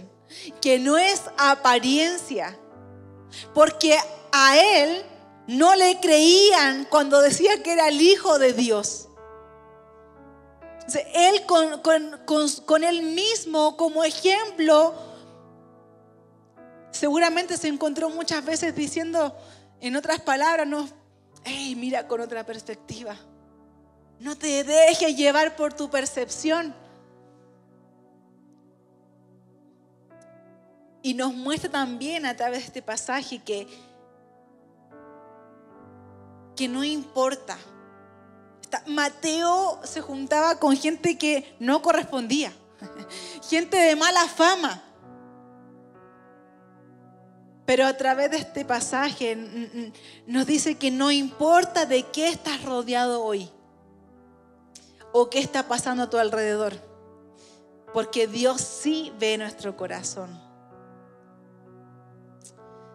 que 0.61 0.79
no 0.79 0.97
es 0.97 1.23
apariencia, 1.37 2.57
porque 3.53 3.99
a 4.33 4.59
Él 4.59 5.05
no 5.47 5.75
le 5.75 6.01
creían 6.01 6.87
cuando 6.89 7.21
decía 7.21 7.62
que 7.62 7.73
era 7.73 7.89
el 7.89 8.01
Hijo 8.01 8.39
de 8.39 8.53
Dios. 8.55 9.09
él 11.15 11.43
con, 11.47 12.85
él 12.85 13.03
mismo 13.03 13.77
como 13.77 14.03
ejemplo, 14.03 14.95
seguramente 16.91 17.59
se 17.59 17.69
encontró 17.69 18.09
muchas 18.09 18.45
veces 18.45 18.75
diciendo, 18.75 19.37
en 19.81 19.95
otras 19.95 20.21
palabras, 20.21 20.67
no, 20.67 20.89
hey, 21.45 21.75
mira 21.77 22.09
con 22.09 22.21
otra 22.23 22.47
perspectiva. 22.47 23.17
No 24.18 24.37
te 24.37 24.64
dejes 24.64 25.16
llevar 25.16 25.57
por 25.57 25.74
tu 25.74 25.90
percepción. 25.90 26.74
Y 31.02 31.14
nos 31.14 31.35
muestra 31.35 31.70
también 31.70 32.26
a 32.26 32.35
través 32.35 32.61
de 32.61 32.66
este 32.66 32.83
pasaje 32.83 33.38
que, 33.38 33.68
que 36.57 36.66
no 36.66 36.83
importa. 36.83 37.57
Mateo 38.87 39.81
se 39.85 40.00
juntaba 40.00 40.59
con 40.59 40.76
gente 40.76 41.16
que 41.16 41.55
no 41.61 41.81
correspondía, 41.81 42.52
gente 43.48 43.76
de 43.76 43.94
mala 43.94 44.26
fama. 44.26 44.83
Pero 47.64 47.87
a 47.87 47.96
través 47.96 48.31
de 48.31 48.38
este 48.38 48.64
pasaje 48.64 49.92
nos 50.26 50.46
dice 50.46 50.76
que 50.76 50.90
no 50.90 51.11
importa 51.11 51.87
de 51.87 52.05
qué 52.05 52.29
estás 52.29 52.62
rodeado 52.64 53.22
hoy 53.22 53.50
o 55.18 55.31
qué 55.31 55.38
está 55.38 55.66
pasando 55.66 56.02
a 56.02 56.11
tu 56.11 56.18
alrededor, 56.18 56.74
porque 57.94 58.26
Dios 58.26 58.61
sí 58.61 59.11
ve 59.18 59.38
nuestro 59.38 59.74
corazón. 59.74 60.38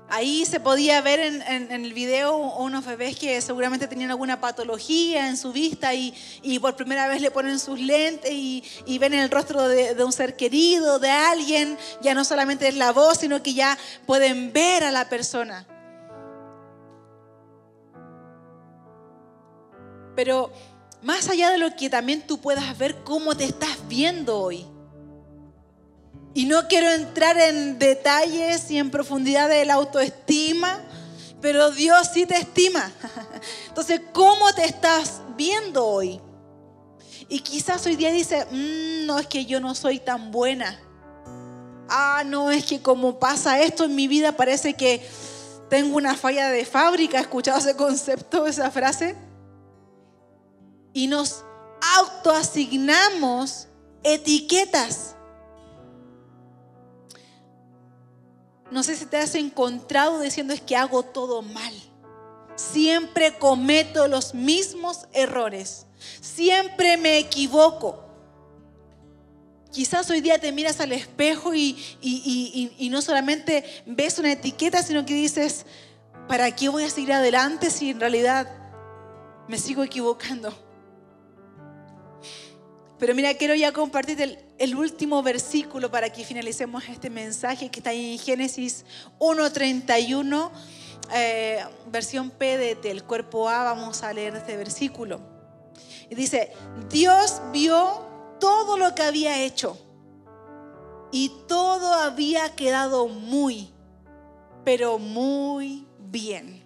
Ahí 0.07 0.45
se 0.45 0.59
podía 0.59 1.01
ver 1.01 1.19
en, 1.19 1.71
el 1.71 1.93
video 1.93 2.35
unos 2.35 2.85
bebés 2.85 3.17
que 3.17 3.41
seguramente 3.41 3.87
tenían 3.87 4.11
alguna 4.11 4.39
patología 4.39 5.29
en 5.29 5.37
su 5.37 5.51
vista 5.51 5.95
y, 5.95 6.13
por 6.59 6.75
primera 6.75 7.07
vez 7.07 7.21
le 7.21 7.31
ponen 7.31 7.57
sus 7.57 7.79
lentes 7.79 8.31
y, 8.31 8.99
ven 8.99 9.15
el 9.15 9.31
rostro 9.31 9.67
de, 9.67 9.95
de, 9.95 10.03
un 10.03 10.11
ser 10.11 10.35
querido, 10.35 10.99
de 10.99 11.09
alguien. 11.09 11.75
Ya 12.01 12.13
no 12.13 12.23
solamente 12.23 12.67
es 12.67 12.75
la 12.75 12.91
voz, 12.91 13.19
sino 13.19 13.41
que 13.41 13.55
ya 13.55 13.75
pueden 14.05 14.53
ver 14.53 14.83
a 14.83 14.91
la 14.91 15.09
persona. 15.09 15.65
Pero 20.15 20.51
más 21.01 21.29
allá 21.29 21.49
de 21.49 21.57
lo 21.57 21.75
que 21.75 21.89
también 21.89 22.21
tú 22.21 22.39
puedas 22.39 22.77
ver 22.77 23.03
cómo 23.03 23.35
te 23.35 23.45
estás 23.45 23.77
viendo 23.87 24.39
hoy. 24.39 24.65
Y 26.33 26.45
no 26.45 26.67
quiero 26.67 26.89
entrar 26.91 27.37
en 27.37 27.77
detalles 27.77 28.69
y 28.71 28.77
en 28.77 28.89
profundidad 28.89 29.49
de 29.49 29.65
la 29.65 29.73
autoestima, 29.73 30.79
pero 31.41 31.71
Dios 31.71 32.09
sí 32.13 32.25
te 32.25 32.37
estima. 32.37 32.91
Entonces, 33.67 34.01
¿cómo 34.13 34.53
te 34.53 34.63
estás 34.63 35.21
viendo 35.35 35.85
hoy? 35.85 36.21
Y 37.27 37.39
quizás 37.39 37.85
hoy 37.85 37.95
día 37.95 38.11
dice, 38.11 38.45
mm, 38.49 39.05
no 39.05 39.19
es 39.19 39.27
que 39.27 39.45
yo 39.45 39.59
no 39.59 39.75
soy 39.75 39.99
tan 39.99 40.31
buena. 40.31 40.79
Ah, 41.89 42.23
no, 42.25 42.51
es 42.51 42.65
que 42.65 42.81
como 42.81 43.19
pasa 43.19 43.61
esto 43.61 43.83
en 43.85 43.95
mi 43.95 44.07
vida 44.07 44.33
parece 44.33 44.75
que 44.75 45.05
tengo 45.69 45.97
una 45.97 46.15
falla 46.15 46.49
de 46.49 46.63
fábrica. 46.63 47.17
¿Has 47.17 47.23
escuchado 47.23 47.59
ese 47.59 47.75
concepto, 47.75 48.47
esa 48.47 48.71
frase? 48.71 49.15
Y 50.93 51.07
nos 51.07 51.43
autoasignamos 51.97 53.67
etiquetas. 54.03 55.15
No 58.71 58.83
sé 58.83 58.95
si 58.95 59.05
te 59.05 59.17
has 59.17 59.35
encontrado 59.35 60.21
diciendo 60.21 60.53
es 60.53 60.61
que 60.61 60.75
hago 60.75 61.03
todo 61.03 61.41
mal. 61.41 61.73
Siempre 62.55 63.37
cometo 63.37 64.07
los 64.07 64.33
mismos 64.33 65.07
errores. 65.13 65.87
Siempre 66.21 66.97
me 66.97 67.17
equivoco. 67.17 68.05
Quizás 69.71 70.09
hoy 70.09 70.19
día 70.21 70.39
te 70.39 70.51
miras 70.51 70.79
al 70.81 70.91
espejo 70.91 71.53
y, 71.53 71.77
y, 72.01 72.89
no 72.89 73.01
solamente 73.01 73.63
ves 73.85 74.19
una 74.19 74.33
etiqueta, 74.33 74.83
sino 74.83 75.05
que 75.05 75.13
dices, 75.13 75.65
¿para 76.27 76.53
qué 76.53 76.67
voy 76.67 76.83
a 76.83 76.89
seguir 76.89 77.13
adelante 77.13 77.69
si 77.69 77.89
en 77.89 78.01
realidad 78.01 78.49
me 79.47 79.57
sigo 79.57 79.83
equivocando? 79.83 80.53
Pero 83.01 83.15
mira, 83.15 83.33
quiero 83.33 83.55
ya 83.55 83.71
compartir 83.71 84.37
el, 84.59 84.75
último 84.75 85.23
versículo 85.23 85.89
para 85.89 86.11
que 86.11 86.23
finalicemos 86.23 86.83
este 86.87 87.09
mensaje 87.09 87.67
que 87.71 87.79
está 87.79 87.91
en 87.93 88.19
Génesis 88.19 88.85
1.31, 89.17 90.51
eh, 91.11 91.65
versión 91.87 92.29
PDT, 92.29 92.85
el 92.85 93.03
cuerpo 93.03 93.49
A, 93.49 93.63
vamos 93.63 94.03
a 94.03 94.13
leer 94.13 94.35
este 94.35 94.55
versículo. 94.55 95.19
Y 96.11 96.13
dice, 96.13 96.53
Dios 96.91 97.41
vio 97.51 98.05
todo 98.39 98.77
lo 98.77 98.93
que 98.93 99.01
había 99.01 99.41
hecho 99.41 99.79
y 101.11 101.31
todo 101.47 101.95
había 101.95 102.55
quedado 102.55 103.07
muy, 103.07 103.71
pero 104.63 104.99
muy 104.99 105.87
bien. 105.97 106.63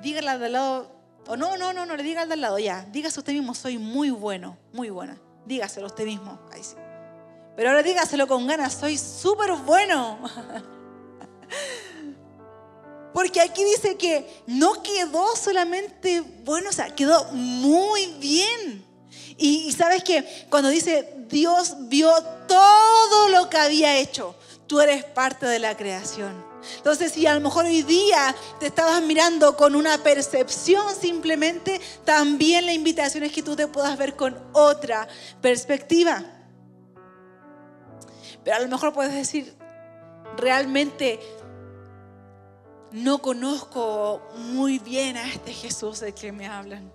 Dígale 0.00 0.30
al 0.30 0.52
lado, 0.52 0.91
o 1.28 1.36
no, 1.36 1.56
no, 1.56 1.72
no, 1.72 1.86
no 1.86 1.96
le 1.96 2.02
diga 2.02 2.22
al 2.22 2.28
de 2.28 2.34
al 2.34 2.40
lado, 2.40 2.58
ya. 2.58 2.86
Dígase 2.90 3.20
usted 3.20 3.32
mismo, 3.32 3.54
soy 3.54 3.78
muy 3.78 4.10
bueno, 4.10 4.58
muy 4.72 4.90
buena. 4.90 5.20
Dígaselo 5.46 5.86
usted 5.86 6.04
mismo. 6.04 6.40
Ahí 6.52 6.62
sí. 6.62 6.74
Pero 7.56 7.70
ahora 7.70 7.82
dígaselo 7.82 8.26
con 8.26 8.46
ganas, 8.46 8.74
soy 8.74 8.98
súper 8.98 9.52
bueno. 9.52 10.18
Porque 13.12 13.40
aquí 13.40 13.62
dice 13.64 13.96
que 13.96 14.42
no 14.46 14.82
quedó 14.82 15.36
solamente 15.36 16.22
bueno, 16.44 16.70
o 16.70 16.72
sea, 16.72 16.94
quedó 16.94 17.24
muy 17.32 18.06
bien. 18.18 18.84
Y, 19.36 19.66
y 19.66 19.72
sabes 19.72 20.02
que 20.02 20.46
cuando 20.48 20.70
dice 20.70 21.14
Dios 21.28 21.76
vio 21.88 22.10
todo 22.48 23.28
lo 23.28 23.50
que 23.50 23.58
había 23.58 23.98
hecho, 23.98 24.34
tú 24.66 24.80
eres 24.80 25.04
parte 25.04 25.46
de 25.46 25.58
la 25.58 25.76
creación. 25.76 26.51
Entonces, 26.76 27.12
si 27.12 27.26
a 27.26 27.34
lo 27.34 27.40
mejor 27.40 27.64
hoy 27.64 27.82
día 27.82 28.34
te 28.60 28.66
estabas 28.66 29.02
mirando 29.02 29.56
con 29.56 29.74
una 29.74 29.98
percepción 29.98 30.94
simplemente, 30.94 31.80
también 32.04 32.66
la 32.66 32.72
invitación 32.72 33.24
es 33.24 33.32
que 33.32 33.42
tú 33.42 33.56
te 33.56 33.66
puedas 33.66 33.96
ver 33.98 34.16
con 34.16 34.38
otra 34.52 35.08
perspectiva. 35.40 36.22
Pero 38.44 38.56
a 38.56 38.60
lo 38.60 38.68
mejor 38.68 38.92
puedes 38.92 39.14
decir, 39.14 39.54
realmente 40.36 41.20
no 42.92 43.22
conozco 43.22 44.20
muy 44.36 44.78
bien 44.78 45.16
a 45.16 45.28
este 45.28 45.52
Jesús 45.52 46.00
de 46.00 46.12
que 46.12 46.32
me 46.32 46.46
hablan. 46.46 46.92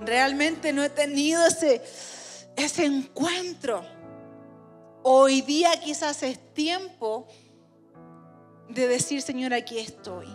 Realmente 0.00 0.72
no 0.72 0.82
he 0.82 0.90
tenido 0.90 1.44
ese, 1.46 1.82
ese 2.56 2.84
encuentro. 2.84 3.82
Hoy 5.02 5.40
día 5.42 5.78
quizás 5.80 6.22
es 6.22 6.38
tiempo 6.54 7.26
de 8.68 8.88
decir, 8.88 9.22
Señor, 9.22 9.54
aquí 9.54 9.78
estoy. 9.78 10.26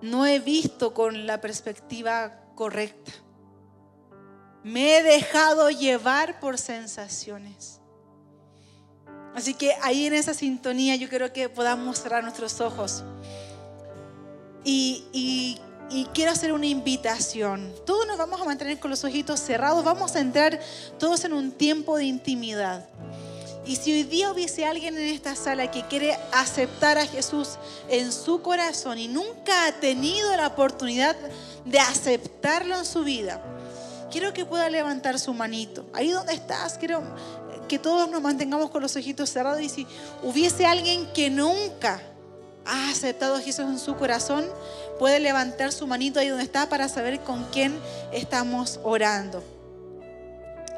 No 0.00 0.26
he 0.26 0.38
visto 0.38 0.94
con 0.94 1.26
la 1.26 1.40
perspectiva 1.40 2.44
correcta. 2.54 3.12
Me 4.62 4.96
he 4.98 5.02
dejado 5.02 5.70
llevar 5.70 6.40
por 6.40 6.58
sensaciones. 6.58 7.80
Así 9.34 9.54
que 9.54 9.74
ahí 9.82 10.06
en 10.06 10.14
esa 10.14 10.34
sintonía 10.34 10.96
yo 10.96 11.08
creo 11.08 11.32
que 11.32 11.48
podamos 11.48 12.00
cerrar 12.00 12.22
nuestros 12.22 12.60
ojos. 12.60 13.04
Y, 14.64 15.58
y 15.90 16.04
quiero 16.14 16.30
hacer 16.30 16.52
una 16.52 16.66
invitación. 16.66 17.72
Todos 17.84 18.06
nos 18.06 18.16
vamos 18.16 18.40
a 18.40 18.44
mantener 18.44 18.78
con 18.78 18.90
los 18.90 19.04
ojitos 19.04 19.40
cerrados. 19.40 19.84
Vamos 19.84 20.14
a 20.14 20.20
entrar 20.20 20.60
todos 20.98 21.24
en 21.24 21.32
un 21.32 21.52
tiempo 21.52 21.96
de 21.96 22.04
intimidad. 22.04 22.88
Y 23.66 23.76
si 23.76 23.92
hoy 23.92 24.02
día 24.04 24.32
hubiese 24.32 24.64
alguien 24.64 24.96
en 24.96 25.08
esta 25.08 25.36
sala 25.36 25.70
que 25.70 25.86
quiere 25.86 26.18
aceptar 26.32 26.98
a 26.98 27.06
Jesús 27.06 27.58
en 27.88 28.10
su 28.10 28.40
corazón 28.42 28.98
y 28.98 29.06
nunca 29.06 29.66
ha 29.66 29.72
tenido 29.72 30.34
la 30.36 30.48
oportunidad 30.48 31.16
de 31.64 31.78
aceptarlo 31.78 32.76
en 32.76 32.86
su 32.86 33.04
vida, 33.04 33.42
quiero 34.10 34.32
que 34.32 34.46
pueda 34.46 34.68
levantar 34.70 35.18
su 35.18 35.34
manito. 35.34 35.84
Ahí 35.92 36.10
donde 36.10 36.32
estás, 36.32 36.78
quiero 36.78 37.02
que 37.68 37.78
todos 37.78 38.10
nos 38.10 38.22
mantengamos 38.22 38.70
con 38.70 38.82
los 38.82 38.96
ojitos 38.96 39.30
cerrados 39.30 39.60
y 39.60 39.68
si 39.68 39.86
hubiese 40.22 40.66
alguien 40.66 41.06
que 41.12 41.30
nunca 41.30 42.02
ha 42.64 42.90
aceptado 42.90 43.36
a 43.36 43.40
Jesús 43.40 43.66
en 43.66 43.78
su 43.78 43.94
corazón, 43.96 44.44
puede 44.98 45.20
levantar 45.20 45.72
su 45.72 45.86
manito 45.86 46.18
ahí 46.18 46.28
donde 46.28 46.44
está 46.44 46.68
para 46.68 46.88
saber 46.88 47.20
con 47.20 47.44
quién 47.52 47.78
estamos 48.12 48.80
orando. 48.82 49.42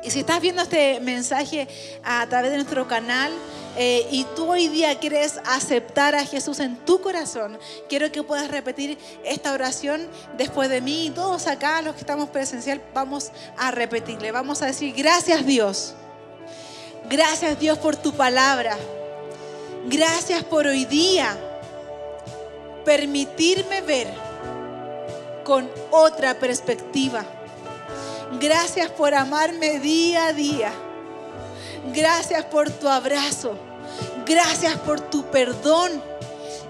Y 0.02 0.10
si 0.10 0.20
estás 0.20 0.40
viendo 0.40 0.62
este 0.62 0.98
mensaje 1.00 1.68
a 2.02 2.26
través 2.28 2.50
de 2.50 2.56
nuestro 2.56 2.88
canal 2.88 3.32
eh, 3.76 4.06
y 4.10 4.24
tú 4.34 4.50
hoy 4.50 4.66
día 4.66 4.98
quieres 4.98 5.38
aceptar 5.44 6.16
a 6.16 6.26
Jesús 6.26 6.58
en 6.58 6.76
tu 6.76 7.00
corazón, 7.00 7.56
quiero 7.88 8.10
que 8.10 8.24
puedas 8.24 8.50
repetir 8.50 8.98
esta 9.24 9.52
oración 9.52 10.08
después 10.36 10.68
de 10.70 10.80
mí. 10.80 11.06
Y 11.06 11.10
todos 11.10 11.46
acá, 11.46 11.80
los 11.82 11.94
que 11.94 12.00
estamos 12.00 12.30
presencial, 12.30 12.82
vamos 12.92 13.30
a 13.56 13.70
repetirle. 13.70 14.32
Vamos 14.32 14.60
a 14.60 14.66
decir, 14.66 14.92
gracias 14.92 15.46
Dios. 15.46 15.94
Gracias 17.08 17.60
Dios 17.60 17.78
por 17.78 17.94
tu 17.94 18.12
palabra. 18.12 18.76
Gracias 19.86 20.42
por 20.42 20.66
hoy 20.66 20.84
día 20.84 21.36
permitirme 22.84 23.82
ver 23.82 24.08
con 25.44 25.70
otra 25.92 26.34
perspectiva. 26.34 27.24
Gracias 28.40 28.90
por 28.90 29.14
amarme 29.14 29.78
día 29.78 30.28
a 30.28 30.32
día. 30.32 30.72
Gracias 31.94 32.44
por 32.46 32.70
tu 32.70 32.88
abrazo. 32.88 33.58
Gracias 34.24 34.76
por 34.78 35.00
tu 35.00 35.24
perdón 35.24 35.90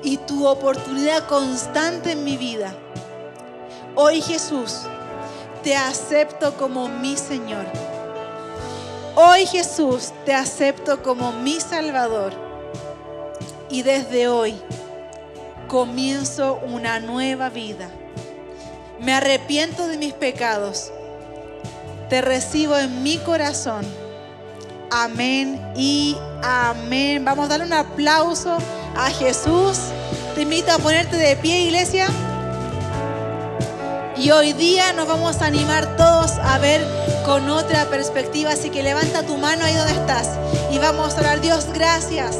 y 0.02 0.16
tu 0.16 0.46
oportunidad 0.46 1.26
constante 1.28 2.12
en 2.12 2.24
mi 2.24 2.36
vida. 2.36 2.74
Hoy 3.94 4.20
Jesús, 4.20 4.80
te 5.62 5.76
acepto 5.76 6.56
como 6.56 6.88
mi 6.88 7.16
Señor. 7.16 7.66
Hoy 9.14 9.46
Jesús, 9.46 10.12
te 10.24 10.34
acepto 10.34 11.02
como 11.02 11.30
mi 11.32 11.60
Salvador. 11.60 12.32
Y 13.70 13.82
desde 13.82 14.26
hoy 14.26 14.60
comienzo 15.68 16.58
una 16.66 16.98
nueva 16.98 17.50
vida. 17.50 17.88
Me 18.98 19.14
arrepiento 19.14 19.86
de 19.86 19.96
mis 19.96 20.12
pecados. 20.12 20.90
Te 22.12 22.20
recibo 22.20 22.76
en 22.76 23.02
mi 23.02 23.16
corazón. 23.16 23.86
Amén 24.90 25.58
y 25.74 26.14
amén. 26.42 27.24
Vamos 27.24 27.46
a 27.46 27.48
darle 27.48 27.64
un 27.64 27.72
aplauso 27.72 28.58
a 28.94 29.08
Jesús. 29.08 29.78
Te 30.34 30.42
invito 30.42 30.70
a 30.72 30.78
ponerte 30.78 31.16
de 31.16 31.36
pie, 31.36 31.60
iglesia. 31.62 32.08
Y 34.18 34.30
hoy 34.30 34.52
día 34.52 34.92
nos 34.92 35.08
vamos 35.08 35.40
a 35.40 35.46
animar 35.46 35.96
todos 35.96 36.32
a 36.32 36.58
ver 36.58 36.86
con 37.24 37.48
otra 37.48 37.86
perspectiva. 37.86 38.50
Así 38.50 38.68
que 38.68 38.82
levanta 38.82 39.22
tu 39.22 39.38
mano 39.38 39.64
ahí 39.64 39.74
donde 39.74 39.94
estás 39.94 40.28
y 40.70 40.78
vamos 40.78 41.16
a 41.16 41.20
orar. 41.20 41.40
Dios, 41.40 41.64
gracias. 41.72 42.36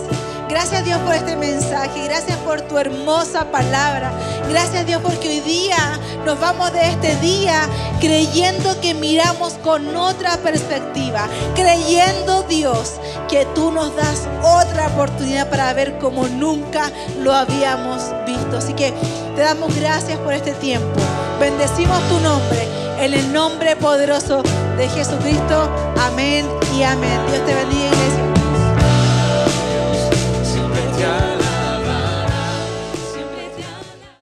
Gracias 0.53 0.85
Dios 0.85 1.01
por 1.01 1.15
este 1.15 1.35
mensaje, 1.35 2.05
gracias 2.05 2.37
por 2.41 2.61
tu 2.61 2.77
hermosa 2.77 3.51
palabra. 3.51 4.13
Gracias 4.51 4.85
Dios 4.85 5.01
porque 5.03 5.27
hoy 5.31 5.41
día 5.41 5.99
nos 6.27 6.39
vamos 6.41 6.71
de 6.75 6.91
este 6.91 7.17
día 7.21 7.67
creyendo 8.01 8.79
que 8.83 8.93
miramos 8.93 9.55
con 9.65 9.97
otra 9.97 10.37
perspectiva, 10.37 11.27
creyendo 11.55 12.43
Dios 12.43 12.97
que 13.31 13.47
tú 13.55 13.73
nos 13.73 13.97
das 13.97 14.29
otra 14.43 14.89
oportunidad 14.89 15.49
para 15.49 15.73
ver 15.73 15.97
como 15.97 16.29
nunca 16.29 16.91
lo 17.23 17.33
habíamos 17.33 18.03
visto. 18.27 18.59
Así 18.59 18.75
que 18.75 18.93
te 19.35 19.41
damos 19.41 19.75
gracias 19.75 20.19
por 20.19 20.35
este 20.35 20.53
tiempo. 20.53 21.01
Bendecimos 21.41 21.99
tu 22.11 22.21
nombre 22.21 22.69
en 23.01 23.15
el 23.15 23.33
nombre 23.33 23.75
poderoso 23.77 24.43
de 24.77 24.87
Jesucristo. 24.91 25.71
Amén 25.99 26.47
y 26.77 26.83
amén. 26.83 27.19
Dios 27.31 27.47
te 27.47 27.55
bendiga. 27.55 28.12